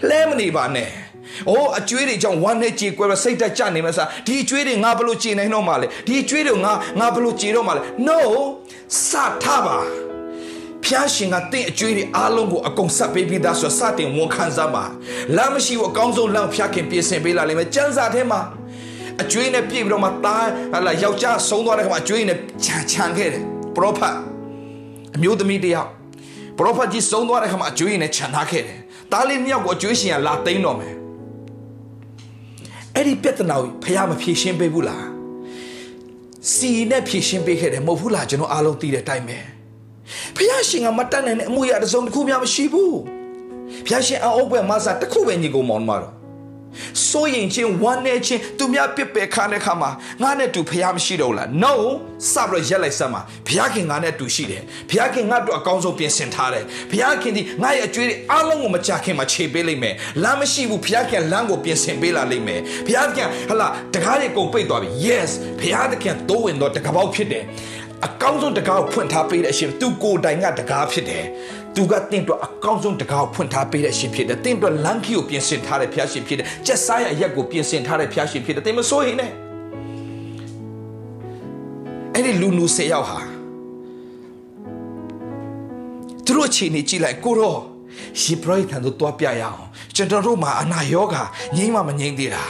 [0.10, 0.90] လဲမနေပါနဲ့။
[1.50, 8.20] အိုးအကျွေးတွေကြောင့်ဝမ်းနဲ့ကြေကွဲစိတ်တက်ကြနေမှာစားဒီအကျွေးတွေငါဘလို့ကြေနိုင်တော့မှာလဲဒီအကျွေးတွေငါငါဘလို့ကြေတော့မှာလဲ No
[9.08, 9.12] စ
[9.44, 9.78] ထားပါ
[10.86, 14.84] ဖျားရှင်ကတင့်အကျွေးတွေအားလုံးကိုအကုန်ဆက်ပေးပြီးသားဆိုစတင်ဝန်ခံစားပါ
[15.36, 18.40] လမ်းမရှိဘူးအကောင်းဆုံးလမ်းဖျားခင်ပြင်ဆင်ပေးလာလိမ့်မယ်စံစာထဲမှာ
[19.22, 23.44] အကျွေးနဲ့ပြည့်ပြီးတော့မှတားဟာလာယောက်ျားဆုံးသွားတဲ့ခါမှာအကျွေးနဲ့ခြံခြံခဲ့တယ်
[23.76, 24.16] ပရောဖက်
[25.16, 25.90] အမျိုးသမီးတယောက်
[26.58, 28.80] ပရောဖက်ကြီးဆုံးသွားတဲ့ခါမှာအကျွေးနဲ့ခြံထားခဲ့တယ်
[29.12, 30.96] တားလေးမြောက်ကိုအကျွေးရှင်ကလာသိမ်းတော့မယ်
[32.96, 35.06] အဲ့ဒီပြဿနာကိုဖះမဖြေရှင်းပေးဘူးလား
[36.54, 39.40] စီနဲ့ဖြေရှင်းပေးခဲ့တယ်မဟုတ်ဘူးလားကျွန်တော်အားလုံးသိတဲ့အတိုင်းပဲ
[40.36, 42.98] ဖះရှင်ကမတတ်နိုင်တဲ့အမှုရတစ်စုံတစ်ခုမှမရှိဘူး
[43.86, 46.19] ဖះရှင်အအုပ်ပွဲမဆာတစ်ခုပဲညီကိုမောင်မတော်
[47.10, 51.74] စိုးရင်ချင်းဝမ်းနေချင်းသူများပြစ်ပယ်ခါတဲ့ခါမှာငါနဲ့တူဖះမရှိတော့လား no
[52.34, 67.46] စပြီးရက်လိုက်စမ်းပါဖះခင်ငါနဲ့တူရှိတယ်ဖះခင်ငါတို့အကောင်းဆုံးပြင်ဆင်ထားတယ်ဖះခင်ဒီငါရဲ့အကျွေးတွေအားလုံးကိုမကြခင်မှာခြေပေးလိုက်မယ်လမ်းမရှိဘူးဖះခင်လမ်းကိုပြင်ဆင်ပေးလာလိမ့်မယ်ဖះခင်ဟလာတကားတွေကုန်ပိတ်သွားပြီ yes ဖះခင်တိုးဝင်တော့တကားပေါက်ဖြစ်တယ်
[68.08, 71.26] အကောင်းဆုံးတကားကိုဖွင့်ထားပေးတဲ့အရှင်သူကိုယ်တိုင်ကတကားဖြစ်တယ်
[71.76, 79.32] သူကတင့်အတွက်အကောင်းဆုံးတကားကိုဖွင့်ထားပေးတဲ့အရှင်ဖြစ်တယ်တင့်အတွက်လမ်းခီကိုပြင်ဆင်ထားတဲ့ဖျားရှင်ဖြစ်တယ်ကျက်စားရအရက်ကိုပြင်ဆင်ထားတဲ့ဖျားရှင်ဖြစ်တယ်တင်မစိုးရင်နဲ့
[82.14, 83.20] အဲ့ဒီလူလူ၁၀ယောက်ဟာ
[86.26, 87.60] သူတို့အခြေအနေကြည့်လိုက်ကိုတော့
[88.22, 89.64] ရှီပရိုက်ထန်တို့တွားပြရအောင်
[89.96, 91.16] ကျွန်တော်တို့မှာအနာယောဂ
[91.56, 92.44] ငြိမ်းမှမငြိမ်းသေးတာ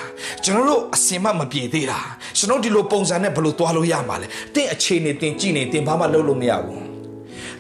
[0.44, 2.00] ကျွန်တော်တို့အစင်မမပြေသေးတာ
[2.38, 6.89] ကျွန်တော်ဒီလိုပုံစံနဲ့ဘယ်လိုတွားလို့ရမှာလဲတင့်အခြေအနေတင်ကြည့်နေတင်ဘာမှလုပ်လို့မရဘူး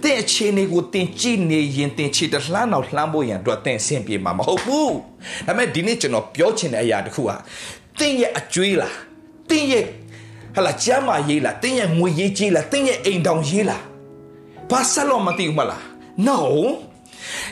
[0.03, 4.93] တင့်အခြေအနေကိုတင်ကြည့်နေရင်တင်ချေတလှမ်းအောင်လှမ်းဖို့ရန်အတွက်တင်ဆင်ပြေမှာမဟုတ်ဘူး
[5.45, 7.35] ဒါပေမဲ့ဒီနေ့ကျွန်တော်ပြောချင်တဲ့အရာတစ်ခုဟာ
[7.99, 8.95] တင့်ရဲ့အကျွေးလား
[9.49, 9.85] တင့်ရဲ့
[10.55, 13.83] ဟလာကျမ်းမာရေးလားတင့်ရဲ့ငွေရေးကြီးလားတင့်ရဲ့အိမ်တောင်ရေးလား
[14.69, 15.83] ဘာဆက်လို့မသိဘူးမလား
[16.27, 16.38] no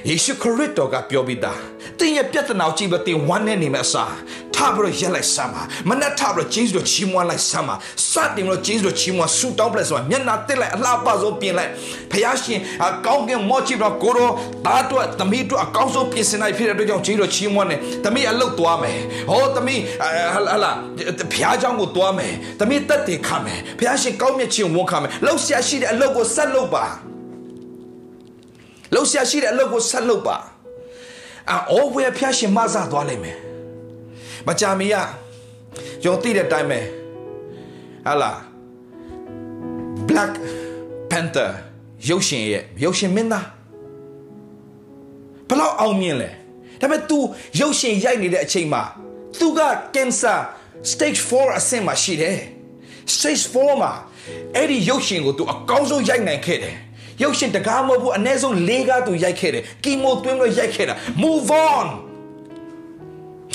[0.08, 1.60] ယေရှုခရစ်တော်ကပြောပြီးသား
[2.00, 4.14] တင်းရဲ့ပြဿနာကိုကြည့်ပြီးတင်းဝမ်းနေနေမှာစား
[4.57, 7.75] ထပြီးတော့ရက်လိုက်စမ်းပါမနဲ့ထပြီးတော့ဂျေဇုတော်ချီးမွမ်းလိုက်စမ်းပါ
[8.11, 11.71] စတင်ပြီးတော့ဂျေဇုတော်ချီးမွမ်းဆူတောင်းပလိုက်စမ်းမျက်နှာတက်လိုက်အလှပဆုံးပြင်လိုက်
[12.13, 14.31] ဖယားရှင်အကောင်းကင်မော့ချီပြီးတော့ကိုရော
[14.67, 18.99] သားတို့သမီးတို့အကောင်းဆုံးပြင်ဆင်လိုက်ဖြစ်တဲ့အတွက်ကြောင့်ဂျေဇုတော်ချီးမွမ်းတယ်သမီးအလုတ်သွားမယ်
[19.31, 19.81] ဟောသမီး
[20.35, 20.71] ဟလာ
[21.33, 26.85] ဖယားเจ้าကိုသွားမယ်သမီးတက်တယ်ခံမယ်ဖယားရှင်ကောင်းမြတ်ခြင်းဝန်ခံမယ်လှုပ်ရှားရှိတဲ့အလုပ်ကိုဆက်လုပ်ပါ
[28.95, 30.37] လှုပ်ရှားရှိတဲ့အလုပ်ကိုဆက်လုပ်ပါ
[31.51, 33.39] အော်ဝယ်ဖျားရှင်မဆသွားလိမ့်မယ်
[34.47, 34.95] မကြမီရ
[36.05, 36.81] ယုံသိတဲ့အတိုင်းပဲ
[38.07, 38.33] ဟာလာ
[40.09, 40.33] Black
[41.11, 41.51] Panther
[42.09, 43.47] ရုပ်ရှင်ရဲ့ရုပ်ရှင်မင်းသား
[45.49, 46.31] ဘလောက်အောင်မြင်လဲ
[46.81, 47.19] ဒါပေမဲ့ तू
[47.61, 48.83] ရုပ်ရှင်ရိုက်နေတဲ့အချိန်မှာ
[49.41, 49.61] तू က
[49.95, 50.39] cancer
[50.91, 52.39] stage 4အဆင့်မှာရှိတယ်
[53.15, 53.93] stage 4မှာ
[54.57, 56.77] အဲ့ဒီရုပ်ရှင်ကို तू အကောင်းဆုံးရိုက်နိုင်ခဲ့တယ်
[57.23, 61.87] ရုပ်ရှင်တကားမဟုတ်ဘူးအ ਨੇ ဆုံး၄ကားသူရိုက်ခဲ့တယ်ကီမိုသွင်းလို့ရိုက်ခဲ့တာ move on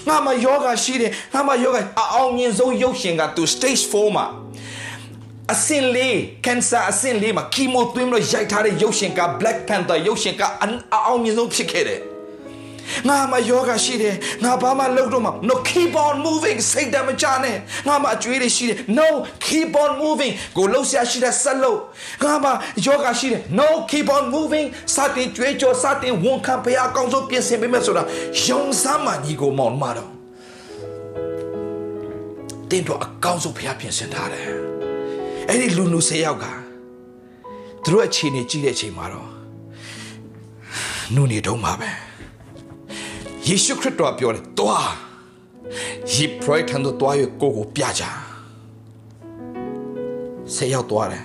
[0.09, 4.27] ငါမယောဂရှိတယ်ငါမယောဂအအောင်မြင်ဆုံးရုပ်ရှင်ကသူ stage 4မှာ
[5.53, 10.65] အစင်လေး cancer အစင်လေးမှာကီမိုသွင်းလို့ရိုက်ထားတဲ့ရုပ်ရှင်က Black Panther ရုပ်ရှင်ကအ
[11.07, 12.01] အောင်မြင်ဆုံးဖြစ်ခဲ့တယ်
[13.09, 17.57] ငါမယောဂရှိတယ်ငါဘာမှလုပ်တော့မှာ no keep on moving စိတ်တမချနဲ့
[17.89, 19.07] ငါမအကျွေးတွေရှိတယ် no
[19.47, 21.79] keep on moving ကိုလှုပ်ရှားရှိတဲ့ဆက်လို့
[22.25, 22.47] ငါမ
[22.87, 28.03] ယောဂရှိတယ် no keep on moving စတင်ကြွေးကြော်စတင်ဝန်ခံဖရားအကောင်းဆုံးပြင်ဆင်ပေးမယ်ဆိုတာ
[28.45, 30.11] ယုံစမ်းမှညီကိုမောင်မတော်
[32.71, 34.47] တင်တော့အကောင်းဆုံးဖရားပြင်ဆင်ထားတယ်
[35.49, 36.45] အဲ့ဒီလူလူ၁၀ယောက်က
[37.85, 39.29] သူတို့အခြေအနေကြည့်တဲ့အချိန်မှာတော့
[41.15, 41.91] နုနေတော့မှာပဲ
[43.49, 44.91] ယေရှုခရစ်တော်ပြောတယ်တွား
[46.13, 48.03] ယေပရိုက်ထန်တို့တွားရကိုကိုပြကြ
[50.55, 51.25] ဆေရောက်တွားတယ်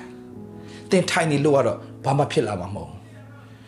[0.92, 2.92] တင်ထိုင်နေလို့ကတော့ဘာမှဖြစ်လာမှာမဟုတ်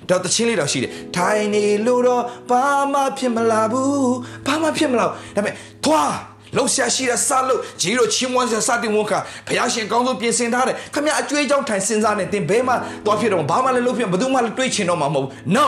[0.10, 4.14] တော့တချင်းလေးတော့ရှိတယ်ထိုင်နေလို့တော့ဘာမှဖြစ်မလာဘူး
[4.46, 5.54] ဘာမှဖြစ်မလာဒါပေမဲ့
[5.86, 6.14] တွား
[6.56, 9.14] လှုပ်ရှားရှိတဲ့စလို့ဂျီတို့ချင်းမွန်းစစတင်ဝန်ခ
[9.48, 12.74] ဘုရားရှင်ကောင်းဆုံးပြင်ဆင်ထားတယ်ခမအကျွေးကြောင်းထိုင်စဉ်းစားနေတင်ဘဲမှ
[13.06, 15.66] သွားဖြစ်တော့ဘာမှလည်းလုပ်ဖြစ်ဘယ်သူမှလည်းတွေးချင်တော့မှာမဟုတ်ဘူး no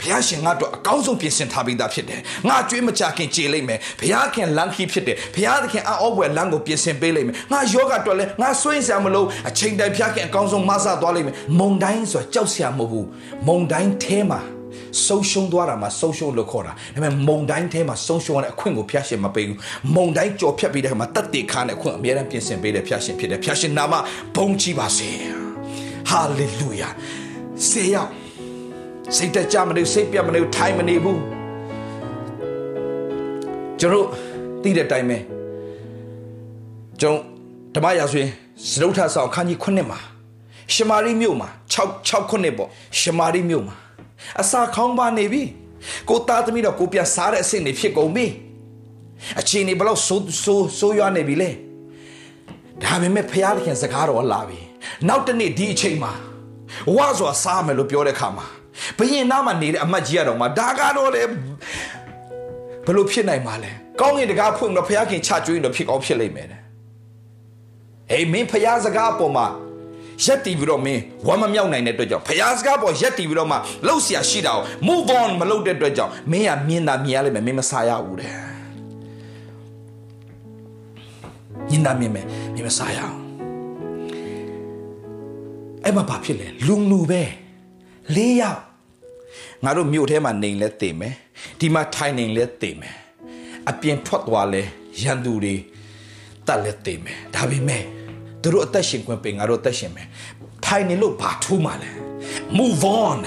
[0.00, 13.06] ဘုရားရှင်ငါတို့အကောင်းဆုံးပြင်ဆင်ထားပြီးသားဖြစ်တယ်ငါကျွေးမချခင်ကြေလိမ့်မယ်ဘုရားခင်လမ်းခီးဖြစ်တယ်ဘုရားသခင်အောဘွယ်လမ်းကိုပြင်ဆင်ပေးလိမ့်မယ်ငါယောဂအတွက်လည်းငါဆွေးစရာမလိုအချိန်တိုင်းဘုရားခင်အကောင်းဆုံးမဆသွားလိမ့်မယ်မုံတိုင်းဆိုတာကြောက်စရာမဟုတ်ဘူး
[13.46, 14.55] မုံတိုင်းထဲမှာ
[15.06, 19.58] ဆုံးရှုံးသွားတာမှာဆုံးရှုံးလို့ခေါ်တာဒါပေမဲ့မုံတိုင်းထဲမှာဆုံးရှုံးရတဲ့အခွင့်ကိုဖျားရှင်မပေးဘူး
[19.94, 23.94] မုံတိုင်းကြော်ဖြတ်ပြီးတဲ့အခါမှာတတ်တေခါနဲ့အခွင့်အများအားပြင်ဆင်ပေးတဲ့ဖျားရှင်ဖြစ်တယ်ဖျားရှင်နာမ
[24.36, 25.10] ဘုန်းကြီးပါစေ
[26.08, 26.88] ဟာလေလုယာ
[27.68, 28.10] ဆေးရောက်
[29.16, 31.20] စိတ်တကြမနေစိတ်ပြတ်မနေထိုင်မနေဘူး
[33.80, 34.06] ကျွန်တော်
[34.62, 35.18] သိတဲ့အတိုင်းပဲ
[37.00, 37.20] ကျွန်တော်
[37.74, 38.30] ဓမ္မရာဆိုရင်
[38.68, 39.98] စရုပ်ထဆောင်ခန်းကြီး9မှာ
[40.74, 42.68] ရှမာရိမြို့မှာ6 6ခုနှစ်ပေါ့
[43.00, 43.74] ရှမာရိမြို့မှာ
[44.42, 45.42] အစာခေါင်းပါနေပြီ
[46.08, 48.26] ကိုသားသမီးတော့ကိုပြန်စားတဲ့အဆင့်တွေဖြစ်ကုန်ပြီ
[49.40, 51.50] အချိန်နေဘလို့ဆိုးဆိုးဆိုးရွားနေပြီလေ
[52.82, 54.60] ဒါပေမဲ့ဖရာသခင်စကားတော်လာပြီ
[55.08, 56.12] နောက်တနေ့ဒီအချိန်မှာ
[56.96, 58.46] ဝါစွာစားမယ်လို့ပြောတဲ့ခါမှာ
[58.98, 61.22] ဘယင်နာမှာနေတဲ့အမတ်ကြီးရတော့မှဒါကတော့လေ
[62.86, 66.60] ဘလို့ဖြစ်နိုင်မှာလဲကောင်းကင်တကားဖွင့်တော့ဖရာခင်ချကျွေးတော့ဖြစ်ကောင်းဖြစ်လိမ့်မယ်တဲ့
[68.12, 69.46] အေးမင်းဖရာစကားအပေါ်မှာ
[70.24, 78.32] ရက်တည်ပြီးတော့မင်းဝမ်းမမြောက်နိုင်တဲ့အတွက်ကြောင့်ဖျားစကားပေါ်ရက်တည်ပြီးတော့မှလှုပ်ရှားရှိတာကို move on မလုပ်တဲ့အတွက်ကြောင့်မင်းကမြင်တာမြင်ရလိမ့်မယ်မင်းမဆာရဘူးတဲ့
[81.70, 83.16] မြင်တာမြင်မယ်မင်းမဆာရအောင်
[85.84, 87.22] အဲ့မှာဘာဖြစ်လဲလူလူပဲ
[88.14, 88.60] လေးယောက်
[89.64, 91.14] ငါတို့မြို့ထဲမှာနေလဲတည်မယ်
[91.60, 92.96] ဒီမှာထိုင်နေလဲတည်မယ်
[93.70, 94.62] အပြင်ထွက်သွားလဲ
[95.02, 95.54] ရန်သူတွေ
[96.46, 97.82] တတ်လဲတည်မယ်ဒါပေမဲ့
[98.46, 100.06] သူတို့အသက်ရှင်ခွင့်ပေးငါတို့အသက်ရှင်မယ်
[100.66, 101.90] ထိုင်နေလို့ဘာထူးမှလဲ
[102.58, 103.18] move on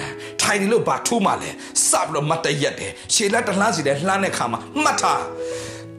[0.41, 1.49] ထိုင်နေလို့ဘာထူးမှလဲ
[1.89, 5.23] စပ်လို့မတ်တရက်တယ်ရှေလက်တလှမ်းစီတယ်လှမ်းတဲ့ခါမှာမှတ်ထား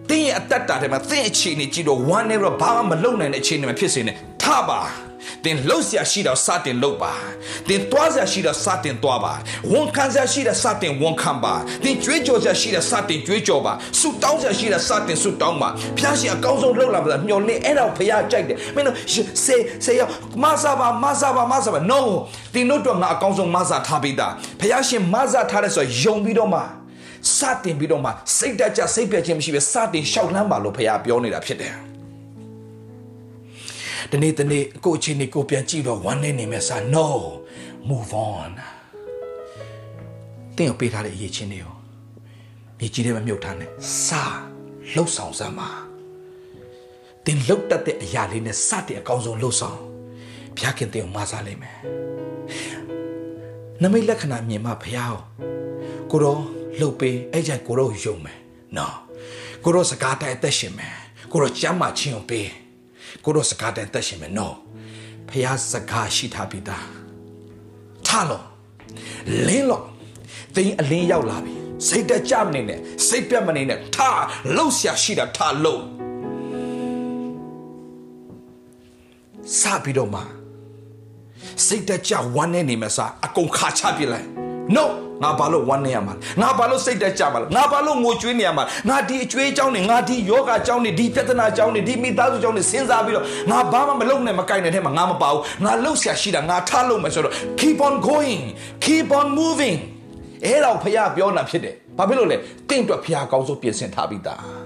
[0.09, 4.80] တင်းရဲ့အသက်တာထဲမှာတင်းအခြေအနေကြည့်တော့ဝမ်းနေတော့ဘာမှမလုံနိုင်တဲ့အခြေအနေမှာဖြစ်စေနေထပါ
[5.44, 7.12] သင်လှုပ်ရှားရှိတော့စတင်လှုပ်ပါ
[7.68, 9.33] သင်သွားရှားရှိတော့စတင်သွားပါ
[9.72, 18.96] ဝန်ခံရှားရှိတော့စတင်ဝန်ခံပါသင်ကြွေးကြော်ရှားရှိတော့စတင်ကြွေးကြော်ပါဆုတောင်းရှားရှိတော့စတင်ဆုတောင်းပါဖျားရှင်အကောင်းဆုံးလှုပ်လာပါမျော်လင့်အဲ့တော့ဖျားကြိုက်တယ်မင်းတို့
[19.44, 20.00] စေစေရ
[20.42, 22.00] မဆာပါမဆာပါမဆာပါ no
[22.55, 24.29] သင်တို့တော့ငါအကောင်းဆုံးမဆာထားပေးတာ
[24.61, 26.61] ဖျားရှင်မဆာထားတဲ့ဆိုယုံပြီးတော့မှ
[27.37, 31.89] စတင်ပြီးတော့မှစိတ်တကြစိတ်ပြည့်ခြင်းမရှိပဲစတင်ရှောက်လန်းပါလို့ဖျားပြောနေတာဖြစ်တယ်
[34.10, 37.06] ဒီနေ့ဒီနေ့ကိုအချင်းနေကိုပြန်ကြည့်တော့ဝမ်းနေနေမယ်စာ no
[37.88, 38.50] move on
[40.56, 41.74] တင်းကိုပေးထားတဲ့အရေးချင်းတွေကို
[42.78, 43.66] မြေကြီးထဲမှာမြုပ်ထားနေ
[44.06, 44.22] စာ
[44.94, 45.70] လှုပ်ဆောင်စမ်းပါ
[47.24, 49.78] တင်းလှုပ်တတ်တဲ့အရာလေးနဲ့စတဲ့အကောင်းဆုံးလှုပ်ဆောင်
[50.56, 51.78] ဘုရားခင်တင်းကိုမဆားလိမ့်မယ်
[53.82, 55.18] နမိတ်လက္ခဏာမြင်မှဘုရား
[56.10, 56.40] ကိုတော့
[56.78, 58.38] လှုပ်ပေးအဲ့ကြိုင်ကိုတော့ယုံမယ်
[58.76, 58.96] နော်
[59.64, 60.94] ကိုတော့စကားတိုင်းအသက်ရှင်မယ်
[61.32, 62.48] ကိုတော့ကြမ်းမှချင်းအောင်ပေး
[63.24, 64.56] ကိုတော့စကားတန်တက်ရှင်မယ်နော်
[65.28, 66.87] ဖះစကားရှိထားပြီးသား
[68.06, 68.44] ထားလို့
[69.46, 69.85] လင်းလို့
[70.56, 71.54] သင်အလင်းရောက်လာပြီ
[71.88, 72.78] စိတ်တကြမနေနဲ့
[73.09, 74.22] စိတ်ပြတ်မနေနဲ့ထား
[74.56, 75.83] လှုပ်ရှားရှိတာထားလို့
[79.61, 80.20] စပြီးတော့မှ
[81.66, 84.26] စိတ်တကြဝမ်းနေနေမှာစားအကုန်ခါချပြလိုက်
[84.76, 84.85] no
[85.22, 98.42] ငါဘာလို့ဝမ်းနေရမှာငါဘာလို့စိတ်တက်ကြမှာငါဘာလို့ငိုကြွေးနေရမှာငါဒီအကျွေးအကြောင်းနေငါဒီယောဂအကြောင်းနေဒီပြဿနာအကြောင်းနေဒီမိသားစုအကြောင်းနေစဉ်းစားပြီးတော့ငါဘာမှမလုပ်နဲ့မကိုင်တဲ့ထဲမှာငါမပါဘူးငါလှုပ်ရှားရှိတာငါထားလို့မယ်ဆိုတော့ keep on going
[98.85, 99.78] keep on moving
[100.44, 102.37] အဲ့တော့ဖះပြောတာဖြစ်တယ်ဘာဖြစ်လို့လဲ
[102.68, 104.59] တင့်အတွက်ဖះကောင်းဆုံးပြင်ဆင်ထားပြီးသား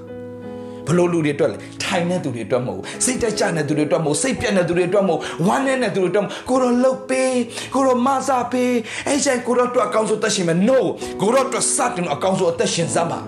[0.89, 7.37] ဘလို့လူတွေအတွက်လဲထိုင်တဲ့သူတွေအတွက်မဟုတ်စိတ်တက်ကြတဲ့သူတွေအတွက်မဟုတ်စိတ်ပြတ်တဲ့သူတွေအတွက်မဟုတ်ဝမ်းနေတဲ့သူတွေအတွက်ကိုတော့လှုပ်ပေး
[7.75, 8.75] ကိုတော့မဆာပေး
[9.07, 10.79] အဲ့ကျရင်ကိုတော့အတွက်အကောင်းဆုံးတက်ရှင်မယ် no
[11.21, 13.21] ကိုတော့အတွက်စတင်အကောင်းဆုံးအသက်ရှင်စမ်းပါ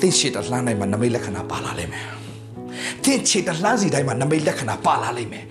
[0.00, 2.06] သိရှိတဲ့လှမ်းနိုင်မှာနမိတ်လက္ခဏာပါလာလိမ့်မယ်
[3.04, 5.44] တင်းချေတလှမ်းစီတိုင်းမှာနမိတ်လက္ခဏာပါလာလိမ့်မယ်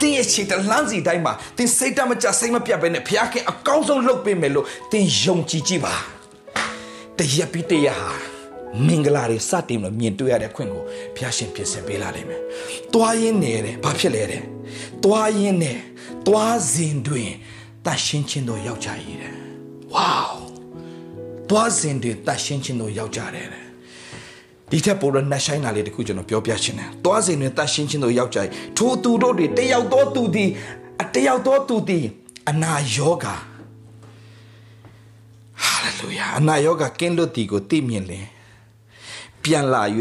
[0.00, 5.94] တင်းရဲ့ချေတလှမ်းစီတိုင်းမှာတင်းစိတ်တမကြစိတ်မပြတ်ပဲနဲ့ဘုရားခင်အကောင်းဆုံးလုပ်ပေးမယ်လို့တင်းယုံကြည်ကြည့်ပါ
[7.18, 8.10] တရက်ပြီးတရက်ဟာ
[8.86, 10.82] မင်္ဂလာတွေစတင်လို့မြင်တွေ့ရတဲ့ခွင့်ကို
[11.16, 12.40] ဘုရားရှင်ပြင်ဆင်ပေးလာလိမ့်မယ်။
[12.94, 14.42] တွားရင်းနေတယ်ဘာဖြစ်လဲတဲ့။
[15.04, 15.78] တွားရင်းနဲ့
[16.26, 17.30] တွားစဉ်တွင်
[17.86, 19.34] တတ်ရှင်းခြင်းတို့ယောက်ျားကြီးတဲ့။
[19.92, 20.14] ဝေါ
[21.50, 23.46] တွားစဉ်တွင်တတ်ရှင်းခြင်းတို့ယောက်ျားတဲ့။
[24.70, 30.50] ဒီထက်ပိုတော့နှဆိုင်တာလေးတခုကျွန်တော်ပြောပြချင်တယ်။တွားစဉ်တွင်တတ်ရှင်းခြင်းတို့ယောက်ျားကြီးထိုသူတို့တွေတယောက်သောသူသည်
[31.02, 32.04] အတယောက်သောသူသည်
[32.50, 33.55] အနာယောဂါဟာ
[35.98, 38.26] လေလုယာအနာယောဂကင်းလွတ်တီကိုသိမြင်လင်
[39.42, 39.82] ပြန်လာ၍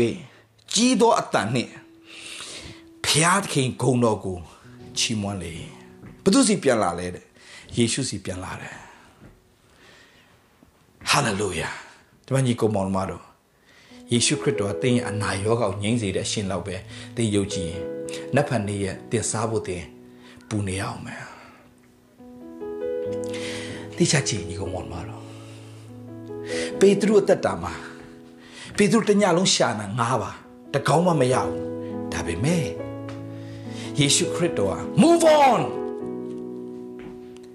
[0.74, 1.72] ကြီးသောအတန်နှင့်
[3.06, 4.38] ဖျားသခင်ဂုံတော်ကို
[4.98, 5.54] ချီးမွမ်းလေ
[6.24, 7.26] ဘသူစီပြန်လာလဲတဲ့
[7.78, 8.76] ယေရှုစီပြန်လာတယ်
[11.10, 11.70] ဟာလေလုယာ
[12.26, 13.24] ဒီမှာညီကောင်မောင်မတို့
[14.12, 16.76] ယေရှုခရစ်တော်ကသင်ရဲ့အနာရောဂါကိုငြိမ်းစေတဲ့အရှင်လောက်ပဲ
[17.16, 17.82] သင်ယုံကြည်ရင်
[18.36, 19.84] နတ်ဖန်နေရဲ့တင်စားဖို့သင်
[20.50, 21.24] ပူနေအောင်မယ်
[23.98, 25.15] တိချာချီညီကောင်မောင်မတော်
[26.80, 27.74] ပေတရုအသက်တာမှာ
[28.78, 30.32] ပေတရုတညလုံးရှာနာငါးပါ
[30.74, 31.56] တကောင်းမှမရဘူး
[32.14, 32.66] ဒါပေမဲ့
[34.00, 35.62] ယေရှုခရစ်တော်က move on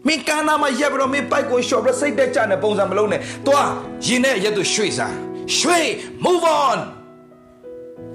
[0.07, 3.71] မင်းကနာမရက်ပြီးတော့မင်းပိုက်ကိုရှော့ပြီးစိတ်တက်ကြတဲ့ပုံစံမလုံးနဲ့တွား
[4.07, 5.17] ရင်နဲ့ရက်သူရွှေ့စား
[5.57, 5.89] ရွှေ့
[6.25, 6.79] move on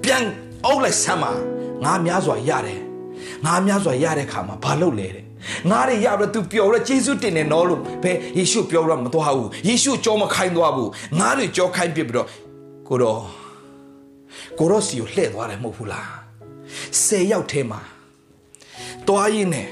[0.02, 0.24] ပြန်
[0.64, 1.32] အုပ်လိုက်ဆမ်းပါ
[1.84, 2.80] ငါများစွာရတယ်
[3.44, 5.25] ငါများစွာရတဲ့ခါမှာဘာလုပ်လဲတဲ့
[5.70, 12.28] ငါတွေရပြီးတော့ तू ပျော်တော့ယေရှုတင်တယ်နော်လို့ဘယ်ယေရှုပြောတော့မသွားဘူးယေရှုကြောမခိုင်းသွားဘူးငါတွေကြောခိုင်းပြပြီးတော့
[12.88, 13.20] ကိုတော့
[14.58, 16.08] ကိုရောစီကိုလှည့်သွားတယ်မဟုတ်ဘူးလား
[17.02, 17.80] ၁၀ယောက်ထဲမှာ
[19.08, 19.68] တွားရင်းနဲ့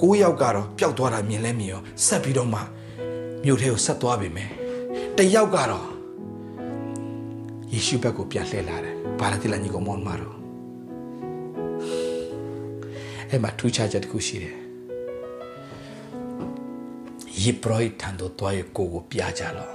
[0.00, 2.60] ၉ယောက်ကတော့ပျောက်သွားတာမြင်လဲမြင်ရောဆက်ပြီးတော့မှ
[3.44, 4.50] မြို့ထဲကိုဆက်သွားပြီမယ်
[5.18, 5.86] တယောက်ကတော့
[7.72, 10.36] ယေရှုဘက်ကိုပြန်လှည့်လာတယ်ဘာလဲတိလာညီကောင်မောင်မတော်
[13.30, 14.63] အဲ့မှာထူးခြားချက်တစ်ခုရှိတယ်
[17.44, 19.70] ယေဘရဟိတ်ထံသို့တွားရကိုကိုပြကြလော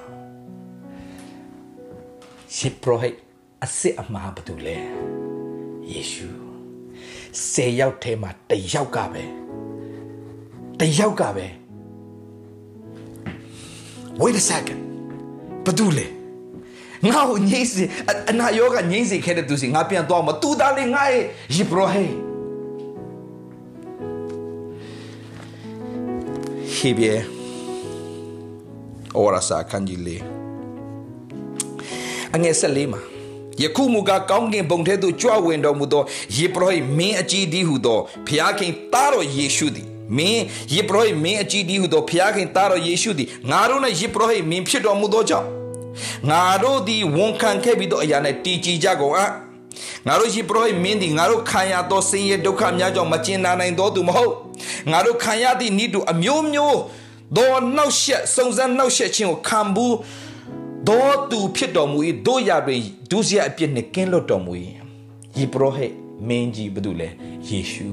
[2.57, 3.17] ယေဘရဟိတ်
[3.63, 4.77] အစ်စ်အမှားဘာတူလဲ
[5.91, 6.27] ယေရှု
[7.51, 9.23] ဆယ်ယောက်ထဲမှာတယောက်ကပဲ
[10.79, 11.47] တယောက်ကပဲ
[14.21, 14.81] wait a second
[15.65, 16.07] ဘာတူလဲ
[17.07, 17.83] ငါ့ကိုငိမ့်စီ
[18.29, 21.23] အနာယောကငိမ့်စီခဲ့တဲ့သူစီငါပြန်သွားမတူသားလေးငါ့ရဲ့
[21.55, 22.13] ယေဘရဟိတ်
[26.75, 27.38] ဟေဘယ်
[29.17, 30.21] ဩရစာခန်းကြီးလေး
[32.35, 33.01] အငယ်ဆက်လေးမှာ
[33.63, 36.03] ယခုမူကားကောင်းကင်ဘုံထဲသို့ကြွဝင်တော်မူသော
[36.35, 40.43] ယေဘရဟိမင်းအကြီးဒီဟုသောဖျားခင်သားတော်ယေရှုသည်မင်း
[40.73, 45.47] ယေဘရဟိမင်းအကြီးဒီဟုသောဖျားခင်သားတော်ယေရှုသည်ငါတို့၌ယေဘရဟိမင်းဖြစ်တော်မူသောကြောင့်
[46.29, 49.31] ငါတို့သည်ဝန်ခံခဲ့ပြီးသောအရာ၌တည်ကြည်ကြကုန်အပ်
[50.07, 54.33] ငါတို့ယေဘရဟိမင်းသည်ငါတို့ခံရသောဆင်းရဲဒုက္ခများကြောင့်မကျင်နာနိုင်သောသူမဟုတ်
[54.91, 56.79] ငါတို့ခံရသည့်ဤသူအမျိုးမျိုး
[57.35, 59.95] သောနှောက်ရှက်စုံစမ်းနှောက်ရှက်ခြင်းကိုခံဘူး
[60.87, 64.53] သောသူဖြစ်တော်မူ၏တို့ရပင်ဒုစရအပြစ်နှင့်ကင်းလွတ်တော်မူ၏
[65.37, 65.87] ယေဘရဟိ
[66.27, 67.09] မင်းကြီးဘာလို့လဲ
[67.47, 67.89] ယေရှု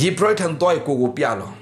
[0.00, 1.52] ယေဘရဟိထံတော်ကိုကိုပြလော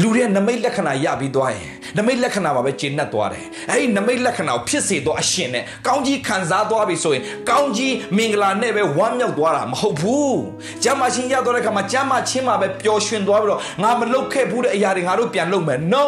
[0.00, 10.38] လူရဲ့နမိတ်လက္ခဏာရပြီးသွားရင် နမိတ်လက္ခဏာမှာပဲကျင့်납သွားတယ်အဲ့ဒီနမိတ်လက္ခဏာကိုဖြစ်စေတော့အရှင်နဲ့ကောင်းကြီးခံစားသွားပြီဆိုရင်ကောင်းကြီးမင်္ဂလာနဲ့ပဲဝမ်းမြောက်သွားတာမဟုတ်ဘူး
[10.82, 16.06] ကျမ်းမာခြင်းရတော့တဲ့ခါမှာကျမ်းမာခြင်းမှာပဲပျော်ရွှင်သွားပြီးတော့ငါမလုပ်ခဲ့ဘူးတဲ့အရာတွေငါတို့ပြန်လုပ်မယ် no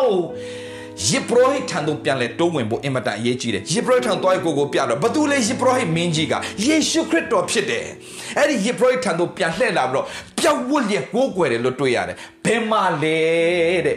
[1.09, 7.87] ယေဘရဟိထံသို့ပြန်လဲတိုးဝင်ဖို့အင်မတန်အရေးကြီးတယ်ယေဘရဟိထံသွားကိုကိုပြတော့ဘာတူလဲယေဘရဟိမင်းကြီးကယေရှုခရစ်တော်ဖြစ်တယ်
[8.39, 10.07] အဲ့ဒီယေဘရဟိထံသို့ပြန်လှည့်လာပြီးတော့
[10.39, 13.19] ပျောက်ဝတ်လျက်ကိုးကွယ်တယ်လို့တွေ့ရတယ်ဘယ်မှာလဲ
[13.87, 13.97] တဲ့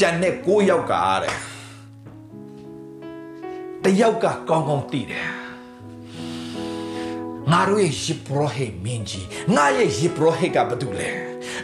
[0.00, 1.34] ကြံတဲ့ကိုးယောက်ကတဲ့
[3.84, 5.28] တယောက်ကကောင်းကောင်းသိတယ်
[7.50, 9.26] ငါတို့ရဲ့ယေဘရဟိမင်းကြီး
[9.56, 11.08] ငါရဲ့ယေဘရဟိကဘာတူလဲ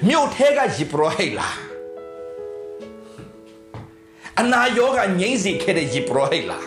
[0.09, 1.57] မြို့ထဲကယေဘရဟိလား
[4.41, 6.67] အနာယောဂငိမ့်စီခဲ့တဲ့ယေဘရဟိတ်လား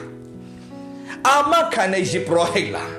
[1.28, 2.92] အာမခံတဲ့ယေဘရဟိတ်လား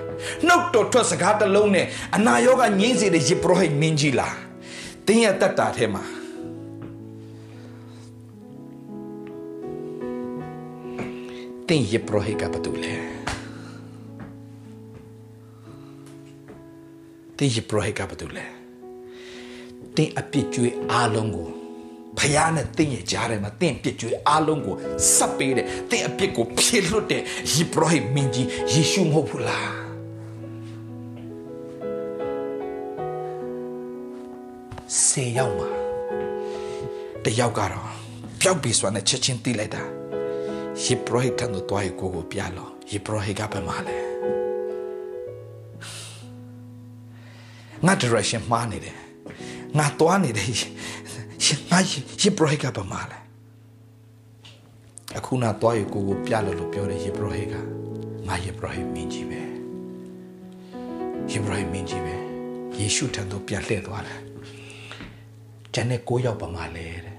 [0.46, 4.36] နှုတ်တော်ထွက်စကားတစ်လုံးနဲ့အနာယောဂငိမ့်စီတဲ့ယေဘရဟိတ်မင်းကြီးလား
[5.06, 6.04] တင်းရဲ့တက်တာထဲမှာ
[11.68, 12.94] တင်းယေဘရဟိတ်ကဘာတူလဲ
[17.38, 18.46] တင်းယေဘရဟိတ်ကဘာတူလဲ
[19.96, 21.48] တင်းအပြစ်ကြွေးအားလုံးကို
[22.18, 24.76] ဖယားနဲ့တင့်ရဲ့ကြားထဲမှာတင့်ပြစ်ကြွေးအားလုံးကို
[25.16, 27.22] စပ်ပေးတယ်တင့်အပြစ်ကိုဖြေလွတ်တဲ့
[27.52, 29.70] ယေဘရဟိမင်းကြီးယေရှုမဟုတ်ဘူးလား
[35.04, 35.68] ဆေရောက်မှာ
[37.24, 37.88] တယောက်ကတော့
[38.40, 39.82] ပျောက်ပြီဆိုတာနဲ့ချက်ချင်းသိလိုက်တာ
[40.82, 43.96] ယေဘရဟိထံသို့တွားရကိုကိုပြလောယေဘရဟိကပဲမှာလဲ
[47.86, 48.96] ငါ direction မှားနေတယ်
[49.78, 50.48] ငါတွားနေတယ်
[51.70, 51.78] ငါ
[52.22, 53.18] ယေဘရဟိကဘာမှလဲ
[55.18, 57.54] အခုနာတော့ရကိုကိုပြလို့လို့ပြောတယ်ယေဘရဟိက
[58.28, 59.40] ငါယေဘရဟိမင်းကြီးပဲ
[61.30, 62.14] ယေဘရဟိမင်းကြီးပဲ
[62.78, 64.20] ယေရှုထံသို့ပြန်လှည့်သွားတယ်
[65.74, 67.13] ကျန်တဲ့ကိုရောက်ပါမှလဲတဲ့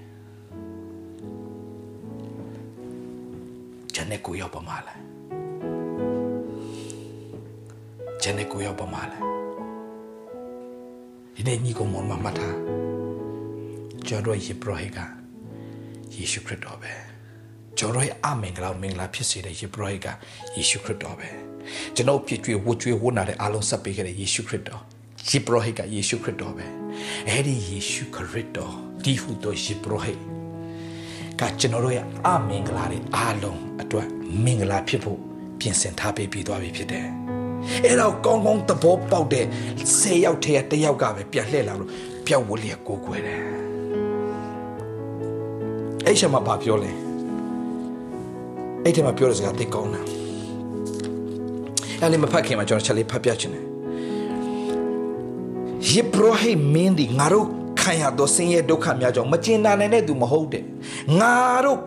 [3.98, 4.96] ကျန်တဲ့ကိုရောက်ပါမှလဲ
[8.22, 9.20] ကျန်တဲ့ကိုရောက်ပါမှလဲ
[11.36, 12.58] ဒီနေ့ညီကောင်မမတ်ထား
[14.08, 15.00] ကျွန်တော်ယေဘရဟိက
[16.16, 16.92] ယေရှုခရစ်တော်ပဲ
[17.78, 20.08] ကျွန်တော်ရဲ့အမင်္ဂလာမင်္ဂလာဖြစ်စေတဲ့ယေဘရဟိက
[20.56, 21.30] ယေရှုခရစ်တော်ပဲ
[21.96, 24.82] ကျွန်တော်ဖြစ်ကြွေဝတ်ကြွေဝတ်နာတဲ့အားလုံးဆက်ပေးခဲ့တဲ့ယေရှုခရစ်တော်
[25.30, 26.66] ယေဘရဟိကယေရှုခရစ်တော်ပဲ
[27.30, 30.35] အဲ့ဒီယေရှုခရစ်တော်ဒီဟုသောယေဘရဟိ
[31.42, 34.08] ကကျွန်တော်ရဲ့အမင်္ဂလာတွေအားလုံးအတွက်
[34.44, 35.20] မင်္ဂလာဖြစ်ဖို့
[35.60, 37.06] ပြင်ဆင်ထားပေးပြီးသွားပြီဖြစ်တယ်
[37.86, 39.46] အဲ့တော့ကောင်းကောင်းသဘောပေါက်တဲ့
[39.90, 41.90] 10ယောက်ထဲကတစ်ယောက်ကပဲပြန်လှည့်လာလို့
[42.28, 43.42] ပျောက်ဝလျက်ကိုကိုွယ်တယ်
[46.06, 46.92] အဲ့ချက်မှာဘာပြောလဲ
[48.84, 50.02] အဲ့ထဲမှာပြောတဲ့စကားသိကောင်းတာ
[52.02, 53.66] အဲ့ဒီမဖတ်ခင်မှာကျွန်တော်ချက်လေးဖတ်ပြချင်တယ်
[55.90, 57.48] ယေဘရဟိမင်းဒီငါတို့
[57.86, 60.64] ခံရသောဆင်းရဲဒုက္ခများကြောင့်မကျင်နာနိုင်တဲ့သူမဟုတ်တဲ့
[61.20, 61.34] ငါ
[61.66, 61.80] တို့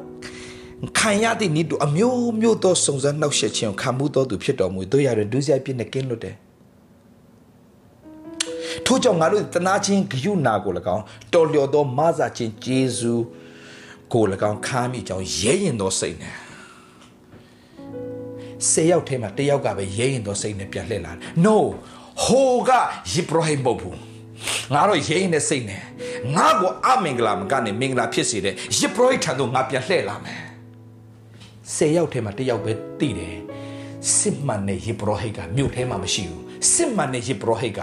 [0.99, 6.37] ခံရသည့်ဤတို့အမျိုးမျိုးသောစုံစမ်းနှောက်ယှက်ခြင်းခံမှုသောသူဖြစ်တော်မူတို့ရတဲ့ဒုစရိုက်ပြစ်နဲ့ကင်းလွတ်တယ်
[8.87, 13.15] ထို့ကြောင့်ငါတို့တနာချင်းဂယုနာကို၎င်းတော်လျော်သောမဆာခြင်းဂျေဇု
[14.13, 16.35] ကို၎င်းခါမိကြောင်းရဲရင်သောစိတ်နဲ့
[18.71, 21.57] ဆယ်ယောက်ထဲမှာတယောက်ကပဲရဲရင်သောစိတ်နဲ့ပြန်လှည့်လာတယ် no
[22.25, 22.71] ဟိုက
[23.13, 24.08] ယေဘရဟိမဟုတ်ဘူး
[24.75, 25.83] ငါတို့ရဲရင်တဲ့စိတ်နဲ့
[26.37, 30.41] ငါ့ကိုအမင်္ဂလာမကနေမင်္ဂလာဖြစ်စေတဲ့ယေဘရဟိထံသို့ငါပြန်လှည့်လာမယ်
[31.75, 33.37] ဆယ်ယောက်ထဲမှာတယောက်ပဲတည်တယ်
[34.17, 37.81] စစ်မှန်တဲ့ယေဘရဟိကမြို့ထဲမှာမရှိဘူးစစ်မှန်တဲ့ယေဘရဟိက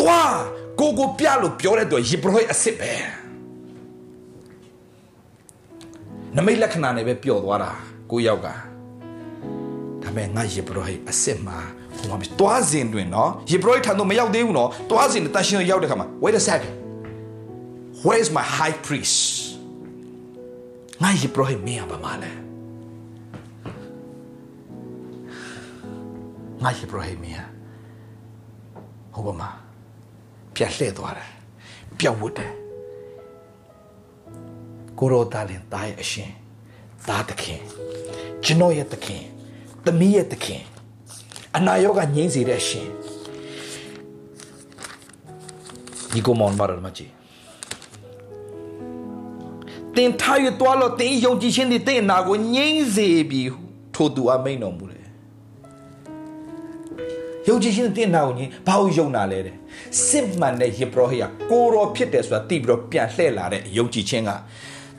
[0.00, 0.36] တွား
[0.80, 2.92] ကိုကိုပြလို့ပြောတဲ့တော့ယေဘရဟိအစ်စ်ပဲ
[6.36, 7.72] နမိတ်လက္ခဏာနဲ့ပဲပျော်သွားတာ
[8.10, 8.54] ကိုယောက်ကဒါ
[10.02, 11.58] ပေမဲ့ငါယေဘရဟိအစ်စ်မှာ
[12.02, 16.72] ဟိုမှာတွားစဉ်တွင်နော်ယေဘရဟိထံတော့မရောက်သေးဘူးနော်တွားစဉ်တန်ရှင်ရောက်တဲ့ခါမှာ wait a second
[18.04, 19.18] where is my high priest
[21.02, 22.30] ငါယေဘရဟိမင်းရပါမလဲ
[26.62, 27.44] ငါယေဘရဟိမင်း
[29.14, 29.50] ဟိုပါမှာ
[30.54, 31.30] ပြက်လှဲ့သွားတယ်
[31.98, 32.52] ပျောက်ဝတ်တယ်
[34.98, 36.30] ကိုရောသားလင်သားရဲ့အရှင်
[37.08, 37.60] သားသခင်
[38.44, 39.22] ကျွန်တော်ရဲ့သခင်
[39.84, 40.62] သမီးရဲ့သခင်
[41.56, 42.88] အနာရောဂါငြိမ်းစေတဲ့အရှင်
[46.12, 47.10] ဒီကိုမောင်မာရမကြီး
[49.96, 53.48] တင်ထားရသွားလို့တင်ယုံကြည်ခြင်းတွေတင်နာကိုငြိမ်းစေပြီး
[53.94, 55.06] ထိုသူအမိန်တော်မူတယ်
[57.48, 59.56] ယုံကြည်ခြင်းတင်နာကိုငြိမ်းဘာလို့ယုံနာလဲတဲ့
[60.06, 64.30] စစ်မှန်တဲ့ယေဘရဟိယကိုရောဖြစ်တယ်ဆိုတာသိပြီးတော့ပြန်လှည့်လာတဲ့ယုံကြည်ခြင်းက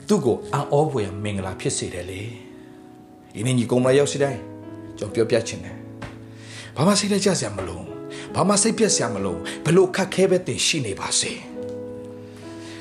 [0.08, 2.20] သူ့ကိုအံ့ဩဖွယ်မင်္ဂလာဖြစ်စေတယ်လေ
[3.34, 4.40] ဒီနေ့ညီကုံမရောက်စီတိုင်း
[4.98, 5.83] ကျွန်တော်ပြောပြချင်တယ်
[6.76, 7.80] ဘာမှစိတ်လက်ကြစရာမလို
[8.34, 11.32] ဘာမှစိတ်ပြက်စရာမလိုဘလို့ခက်ခဲပဲတင်ရှိနေပါစေ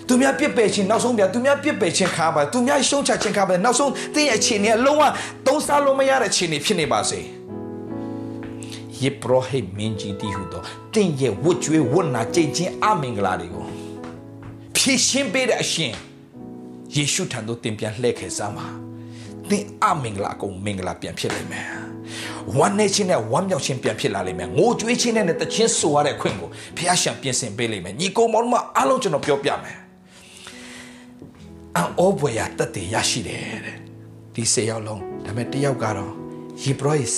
[0.08, 5.04] သူများပြစ်ပယ်ခြင်းနောက်ဆုံးပြန်သူများပြစ်ပယ်ခြင်းခါပါသူများရှုံးချခြင်းခါပါနောက်ဆုံးတင်းရဲ့အခြေအနေကလုံးဝ
[5.46, 7.20] သုံးစားလို့မရတဲ့အခြေအနေဖြစ်နေပါစေ
[9.02, 10.62] ယေဘရဟိမင်းကြီးတီဟူသော
[10.94, 13.66] တင်းရဲ့ဝတ်ကြွေးဝတ်နာကြိတ်ချင်းအမင်္ဂလာတွေကို
[14.76, 15.94] ဖြည့်ရှင်းပေးတဲ့အရှင်
[16.96, 18.68] ယေရှုထံသို့တင်ပြန်လှည့်ခဲ့စမ်းပါ
[19.50, 21.83] သင်အမင်္ဂလာအကုန်မင်္ဂလာပြန်ဖြစ်လိမ့်မယ်
[22.58, 29.78] ဝမ်းနေခြင်းနဲ့ဝမ်းမြောက်ခြင်းပြန်ဖြစ်လာလိမ့်မယ်ငိုကြွေးခြင်းနဲ့တခြင်းဆိုရတဲ့ခွင့်ကိုဖះရှံပြင်ဆင်ပေးလိမ့်မယ်ညီကောင်မောင်မအားလုံးကျွန်တော်ပြောပြမယ်
[31.78, 33.78] အော်ဘွေရတတ်တယ်ရရှိတယ်တဲ့
[34.36, 36.12] ဒီစေရောက်လုံးဒါပေမဲ့တယောက်ကတော့
[36.64, 37.18] ယေဘရစ်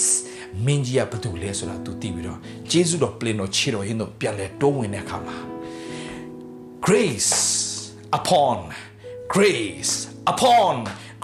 [0.66, 2.40] မင်းကြီးကဘာတူလဲဆိုတာ तू သိပြီးတော့
[2.72, 5.38] ဂျေဇုတော်ပလင်တော်ခြေတော်ရင်းတို့ပြန်လဲတိုးဝင်တဲ့အခါမှာ
[6.88, 7.34] grace
[8.20, 8.58] upon
[9.36, 9.94] grace
[10.32, 10.76] upon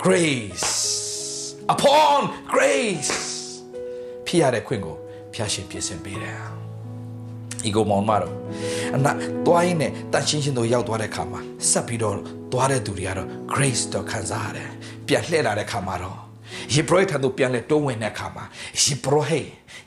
[0.04, 0.70] grace
[1.74, 2.20] upon
[2.54, 3.31] grace
[4.32, 4.98] ဖြစ်ရတဲ့ခွင့်ကို
[5.34, 6.38] ဖျားရှင်ပြင်ဆင်ပေးတယ်။
[7.68, 8.36] ဤကိုမောင်မတော်
[8.96, 9.12] အနာ
[9.48, 12.18] တွိုင်းနဲ့တန်ရှင်းရှင်းတို့ရောက်သွားတဲ့ခါမှာဆက်ပြီးတော့
[12.52, 14.70] သွားတဲ့သူတွေကတော့ grace တော့ခံစားရတယ်။
[15.08, 16.20] ပြန်လှည့်လာတဲ့ခါမှာတော့
[16.74, 18.46] ယေဘရဟိထံသို့ပြန်လဲတိုးဝင်တဲ့ခါမှာ
[18.84, 19.40] ယေဘရဟိ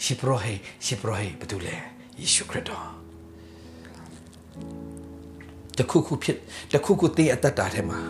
[0.04, 0.54] ယေဘရဟိ
[0.87, 1.76] ယေဘရဟိဘာတူလဲ
[2.20, 2.88] ယေရှုခရစ်တော်
[5.78, 6.37] တခုခုဖြစ်
[6.72, 8.00] တခုခုတင်းအတ္တတာထဲမှာ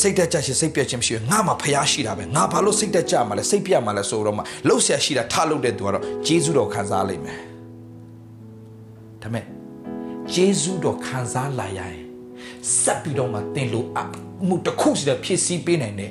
[0.00, 7.40] စိတ်တက်ကြရှင်စိတ်ပြတ်ခြင်းမရှိဘူးငါမှဖျားရှိတာပဲငါဘာလို့စိတ်တက်ကြမှာလဲစိတ်ပြတ်မှာလဲဆိုတော့မှလှုပ်ရှားရှိတာထလုပ်တဲ့သူကတော့ဂျေဇုတော်ခံစားလိမ့်မယ်
[9.22, 9.44] ဒါမဲ့
[10.34, 12.04] ဂျေဇုတော်ခံစားလာရရင်
[12.82, 14.02] ဆက်ပြီးတော့မှတင်လို့အ
[14.46, 16.10] မှုတစ်ခုစီတော့ဖြစ်စည်းပေးနိုင်တဲ့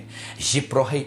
[0.49, 0.99] ယေဘရဟိ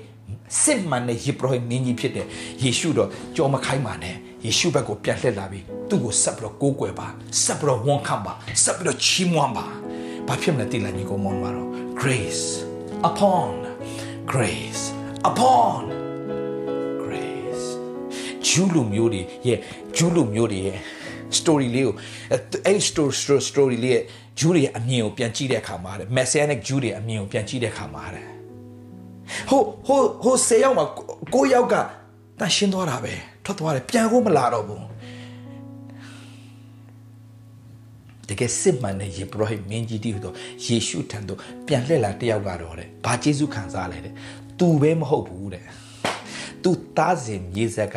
[0.62, 2.26] စစ်မှန်တဲ့ယေဘရဟိနင်းကြီးဖြစ်တဲ့
[2.62, 7.06] ယေရှုတော်ကြော်မခိုင်းပါနဲ့ယေရှုဘက်ကိုပြန်လှည့်လာပြီးသူ့ကိုဆက်ပြီးတော့ကိုးကွယ်ပါ
[7.42, 8.32] ဆက်ပြီးတော့ဝန်ခံပါ
[8.64, 9.66] ဆက်ပြီးတော့ချီးမွမ်းပါ
[10.26, 11.68] ဘာဖြစ်မလဲတိလာညီကိုမောင်မတော်
[12.00, 12.65] grace
[13.04, 13.52] upon
[14.24, 14.92] grace
[15.24, 15.80] upon
[17.04, 17.66] grace
[18.46, 19.58] ဂျူးလူမျိုးတွေရဲ့
[19.96, 20.78] ဂျူးလူမျိုးတွေရဲ့
[21.38, 21.94] story လေးကို
[22.66, 24.02] အဲ့ story story လေးရဲ့
[24.38, 28.26] ဂျူးတွေရဲ့အမြင်ကိုပြန်ကြည့်တဲ့အခါမှာတဲ့ messianic ဂျူးတွေအမြင်ကိုပြန်ကြည့်တဲ့အခါမှာတဲ့
[29.48, 30.86] ဟိုဟိုဟိုဆေးရောက်မှာ
[31.34, 31.74] ကိုယောက်က
[32.40, 33.12] တန်ရှင်းသွားတာပဲ
[33.44, 34.84] ထွက်သွားတယ်ပြန်ဖို့မလာတော့ဘူး
[38.28, 44.14] တကယ်စစ်မှန်တဲ့ယေဘရဟိမင်းကြီးတည်းဟူသောယေရှုထံသို့ပြန်လှည့်လာတယောက်ကတော့တဲ့ဘာကျေးဇူးခံစားလဲတဲ့
[44.58, 45.64] သူပဲမဟုတ်ဘူးတဲ့
[46.62, 47.96] သူသားစဉ်မြေဆက်က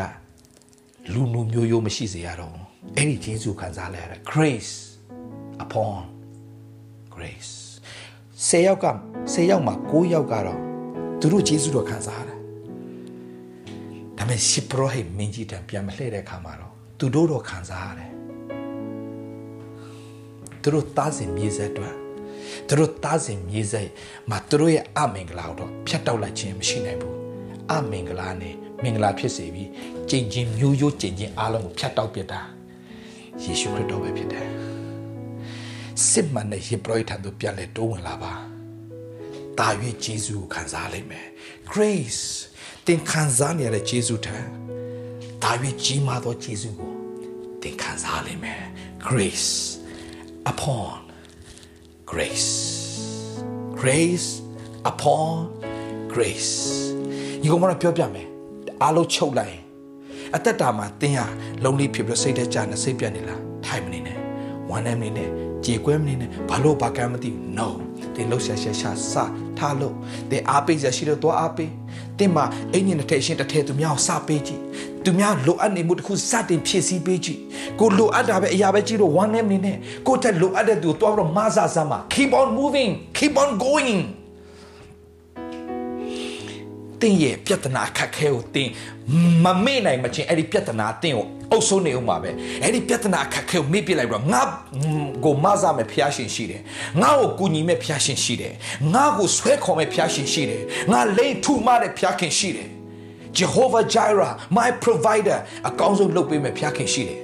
[1.14, 2.56] လူလူမျိုးရိုးမရှိစေရတော့
[2.96, 4.74] အဲ့ဒီကျေးဇူးခံစားလဲတဲ့ grace
[5.64, 5.98] upon
[7.16, 7.54] grace
[8.48, 8.86] ဆယ်ယောက်က
[9.34, 10.60] ဆယ်ယောက်မှာ9ယောက်ကတော့
[11.20, 12.40] သူတို့ကျေးဇူးတော်ခံစားရတယ်
[14.18, 18.09] ဒါပေမဲ့ရှစ်ပရောဟိတ်မင်းကြီးတံပြန်မလှည့်တဲ့အခါမှာတော့သူတို့တော့ခံစားရတယ်
[20.64, 21.96] သူတို့သားစဉ်မြေဆက်အတွက်
[22.68, 23.90] သူတို့သားစဉ်မြေဆက်
[24.30, 27.16] မှာသူတို့ရဲ့အမင်္ဂလာကိုတော့ဖျက်တောက်လိုက်ခြင်းမရှိနိုင်ဘူး
[27.72, 29.70] အမင်္ဂလာနဲ့မင်္ဂလာဖြစ်စေပြီး
[30.10, 32.42] ကြင်ချင်းမျိုးရိုးကြင်ချင်းအားလုံးကိုဖျက်တောက်ပြတာ
[33.44, 34.48] ယေရှုခရစ်တော်ပဲဖြစ်တယ်
[36.10, 38.34] စစ်မှန်တဲ့ယေဘရဟိထံသို့ပြန်လဲတိုးဝင်လာပါ
[39.58, 39.68] တာ၍
[40.04, 41.28] ဂျေဇုကိုခံစားလိမ့်မယ်
[41.74, 42.24] grace
[42.86, 44.38] သင်ခံစားနေရတဲ့ဂျေဇုထံ
[45.44, 45.52] တာ၍
[45.84, 46.94] ကြီးမားသောဂျေဇုကို
[47.62, 48.64] သင်ခံစားလိမ့်မယ်
[49.08, 49.52] grace
[50.46, 51.00] upon
[52.06, 52.50] grace
[53.76, 54.42] grace
[54.92, 55.48] upon
[56.14, 56.54] grace
[57.42, 58.28] ဒီကောင်မပြောပြမယ်
[58.82, 59.58] အားလုံးချုပ်လိုက်
[60.36, 61.26] အသက်တာမှာသင်ဟာ
[61.64, 64.18] လုံးလေးဖြစ်ပြီးစိတ်ထဲကြနေစိတ်ပြတ်နေလားထိုင်မနေနဲ့
[64.70, 65.30] ဝမ်းနဲ့မနေနဲ့
[65.66, 67.68] ကြေကွဲမနေနဲ့ဘာလို့ဘာကမ်းမသိ no
[68.16, 69.16] တင်လှုပ်ရှားရှားရှာစ
[69.58, 69.96] ထားလို့
[70.30, 71.72] တင်အားပေးရရှိတော့သွားအားပေး
[72.20, 74.62] တင်မှာအင်းညင်တစ်ထည့်ရှင်းတစ်ထည့်သူများကိုစပေးကြည့်
[75.06, 77.40] သူများလိုအပ်နေမှုတစ်ခုစတင်ဖြည့်ဆည်းပေးကြည့်
[77.80, 79.78] ကိုလိုအပ်တာပဲအရာပဲကြည့်လို့ one name နေနဲ့
[80.08, 84.00] ကိုတက်လိုအပ်တဲ့သူကိုတွားတော့မဆာဆာမှာ keep on moving keep on going
[87.02, 88.72] တင်းရဲ့ပြဿနာခက်ခဲကိုတင်း
[89.44, 92.30] မမေ့နိုင်မချင်းအဲ့ဒီပြဿနာတင်းကိုအုပ်စိုးနေအောင်ပါပဲ
[92.64, 94.42] အဲ့ဒီပြဿနာခက်ခဲကိုမေ့ပြလိုက်တော့ငါ
[95.26, 96.62] ကိုမဆာမဲ့ဖျားရှင်ရှိတယ်
[97.02, 98.54] ငါ့ကိုကူညီမဲ့ဖျားရှင်ရှိတယ်
[98.94, 102.70] ငါ့ကိုဆွဲခေါ်မဲ့ဖျားရှင်ရှိတယ်ငါလိန်ထူမတဲ့ဖျားခင်ရှိတယ်
[103.38, 107.20] Jehovah Jireh my provider အကောင်းဆုံးလုပ်ပေးမဲ့ဖျားခင်ရှိတယ်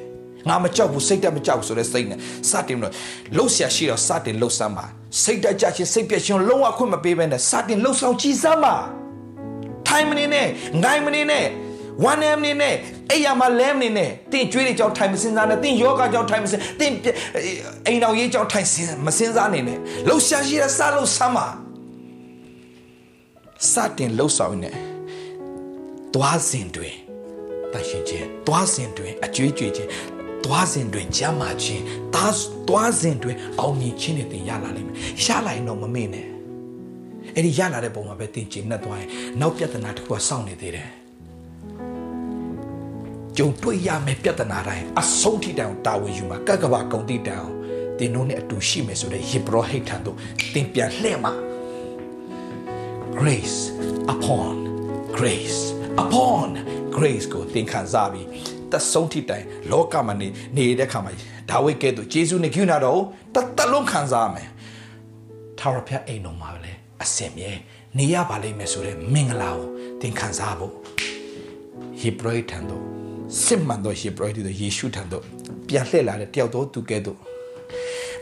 [0.49, 2.93] ငါမကြောက်ဘူးစိတ်တက်မကြောက်ဆိုတဲ့စိတ်နဲ့စတင်တော့
[3.37, 4.85] လှုပ်ရှားရှိတော့စတင်လှုပ်ဆမ်းပါ
[5.23, 8.75] စိတ်တက်ကြချင်းစိတ်ပြည့်ရှင်လုံးဝခွင့်မပေးဘဲနဲ့စတင်လှုပ်ဆောင်ကြည်စမ်းပါ
[9.87, 10.47] ထိုင်မနေနဲ့
[10.83, 11.45] ငိုင်းမနေနဲ့
[12.03, 12.73] ဝမ်းနေမနေနဲ့
[13.09, 16.91] အဲ့ရမှာလဲမနေနဲ့တင်ကြွေးတွေကြောင့်ထိုင်မစင်စားနဲ့တင်ယောဂကြောင့်ထိုင်မစင်တင်
[17.87, 19.77] အိမ်တော်ရေးကြောင့်ထိုင်စင်မစင်စားနေနဲ့
[20.07, 21.47] လှုပ်ရှားရှိတဲ့စလှုပ်ဆမ်းပါ
[23.71, 24.94] စတင်လှုပ်ဆောင်နေ
[26.15, 26.95] သွားစဉ်တွင်
[27.73, 29.89] တန်ရှင်ခြင်းသွားစဉ်တွင်အကျွေးကြွေခြင်း
[30.45, 31.83] သွားစဉ်တွင်ကြမ်းမာခြင်း
[32.15, 32.33] သား
[32.67, 36.27] သွားစဉ်တွင်အောင်မြင်ခြင်းတွေတင်ရလာလိမ့်မယ်ရလာရင်တော့မမေ့နဲ့
[37.35, 39.09] အဲ့ဒီရလာတဲ့ပုံမှာပဲတင်ကျင်နဲ့သွားရင်
[39.41, 40.89] နောက်ပြဿနာတစ်ခုကစောင့်နေသေးတယ်
[43.37, 47.49] ကြုံတွေ့ရမယ့်ပြဿနာတိုင်းအဆုံးထိတောင်တာဝန်ယူမှာကကဘာကုံတိတောင်
[47.99, 50.17] တင်တို့နဲ့အတူရှိမယ်ဆိုတဲ့ယေဘရဟိတ်ထံသို့
[50.53, 51.33] တင်ပြန်လှည့်မှာ
[53.19, 53.57] grace
[54.13, 54.55] upon
[55.17, 56.49] grace upon
[56.95, 58.27] grace ကိုသင်ခံစားပြီး
[58.71, 60.27] တဆုံးထိတိုင်လောကမှာနေ
[60.57, 61.13] နေတဲ့ခါမှာ
[61.49, 63.01] ဒါဝိဒ်ကဲ့သို့ဂျေဇုနဲ့ကိနာတော်
[63.35, 64.49] တတလုံးခံစားမယ်
[65.59, 66.71] ထာဝရဘုရားအိမ်တော်မှာပဲ
[67.03, 67.51] အစင်မြဲ
[67.97, 69.67] နေရပါလိမ့်မယ်ဆိုတဲ့မင်္ဂလာကို
[70.01, 70.73] သင်ခံစားဖို့
[71.99, 72.83] ဟေဘရထံသို့
[73.43, 75.23] စစ်မှန်သောဟေဘရတို့ယေရှုထံသို့
[75.67, 77.17] ပြန်လှည့်လာတဲ့တယောက်တော်သူကဲ့သို့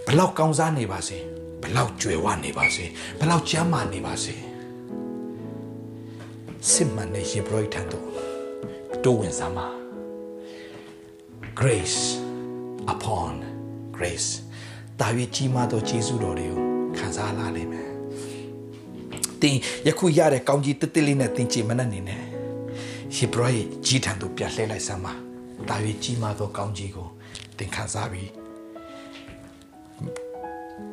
[0.07, 1.17] ဘလောက်ကောင်းစားနေပါစေ
[1.63, 2.85] ဘလောက်ကြွယ်ဝနေပါစေ
[3.19, 4.35] ဘလောက်ကျမ်းမာနေပါစေ
[6.71, 8.07] စစ်မှန်တဲ့ယေဘရထံသို့
[9.03, 9.67] တိုးဝင်စမ်းပါ
[11.59, 12.01] grace
[12.93, 13.33] upon
[13.97, 14.29] grace
[14.99, 16.59] တာ၍ကြီးမားသောယေရှုတော်တွေကို
[16.97, 17.89] ခံစားလာလိမ့်မယ်
[19.41, 19.57] တင်
[19.87, 22.23] ယခုရတဲ့ကောင်းကြီးတစ်တစ်လေးနဲ့တင်ချင်မနဲ့နေနဲ့
[23.17, 25.13] ယေဘရရဲ့ကြီးထံသို့ပြန်လှည့်လိုက်စမ်းပါ
[25.69, 27.07] တာ၍ကြီးမားသောကောင်းကြီးကို
[27.57, 28.29] တင်ခံစားပြီး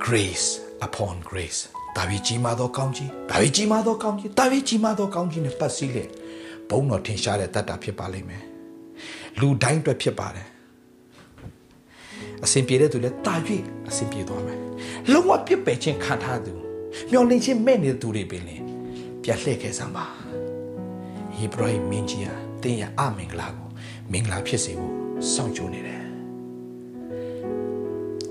[0.04, 0.48] grace
[0.86, 1.60] upon grace
[1.96, 6.04] ဒါဝိကြီးမားသောကောင်းကြီးဒါဝိကြီးမားသောကောင်းကြီးဒါဝိကြီးမားသောကောင်းကြီးနဲ့ပတ်စည်းလေ
[6.70, 8.44] ဘုံတော်ထင်ရှားတဲ့တတ်တာဖြစ်ပါလိမ့်မယ်
[9.40, 10.48] လူတိုင်းအတွက်ဖြစ်ပါတယ်
[12.44, 13.34] အစဉ်ပြေတဲ့သူလည်းတာ၍
[13.88, 14.58] အစဉ်ပြေသွားမယ်
[15.12, 16.52] လုံးဝပြစ်ပယ်ခြင်းခံထားသူ
[17.10, 18.56] မျောလင့်ခြင်းမဲ့နေတဲ့သူတွေပင်လေ
[19.22, 20.06] ပြတ်လှည့်ခဲ့စမ်းပါ
[21.36, 23.68] ဟေဘရဟိမင်းကြီးဟာတင်းရအမင်္ဂလာကို
[24.12, 24.94] မင်္ဂလာဖြစ်စေဖို့
[25.32, 26.04] စောင့်ကြိုးနေတယ်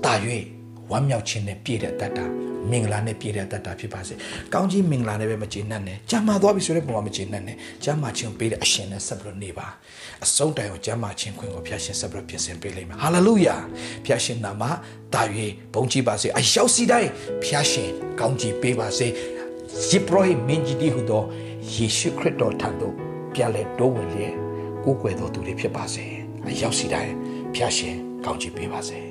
[0.04, 0.12] တာ၍
[0.90, 2.26] ဝမ်းမြောက်ခြင်းနဲ့ပြည့်တဲ့တတ်တာ
[2.70, 4.14] မင်္ဂလာနဲ့ပြည့်တဲ့တတ်တာဖြစ်ပါစေ။
[4.54, 9.66] ကောင်းကြီးမင်္ဂလာနဲ့ပဲမကျေနပ်နဲ့။ကျမ်းမာသွားပြီဆိုတဲ့ပုံမှာမကျေနပ်နဲ့။ကျမ်းမာခြင်းပေးတဲ့အရှင်နဲ့ဆက်ပြီးနေပါ။
[10.24, 13.56] အဆုံးတိုင်ကိုကျမ်းမာခြင်းခွင့်ကိုဖျားရှင်ဆက်ပြီးပြင်ဆင်ပေးလိမ့်မယ်။ဟာလေလုယာ။
[14.04, 14.62] ဖျားရှင်နာမ
[15.14, 15.22] တာ၍
[15.74, 17.10] ဘုန်းကြီးပါစေ။အရောက်စီတိုင်း
[17.44, 17.90] ဖျားရှင်
[18.20, 19.06] ကောင်းကြီးပေးပါစေ။
[19.88, 21.22] ယေဘရဟိမင်းကြီးတည်းဟူသော
[21.74, 22.94] ယေရှုခရစ်တော်ထံသို့
[23.34, 24.34] ပြန်လဲတိုးဝင်လျက်
[24.84, 26.04] ကိုးကွယ်တော်သူတွေဖြစ်ပါစေ။
[26.48, 27.12] အရောက်စီတိုင်း
[27.54, 29.00] ဖျားရှင်ကောင်းကြီးပေးပါစေ။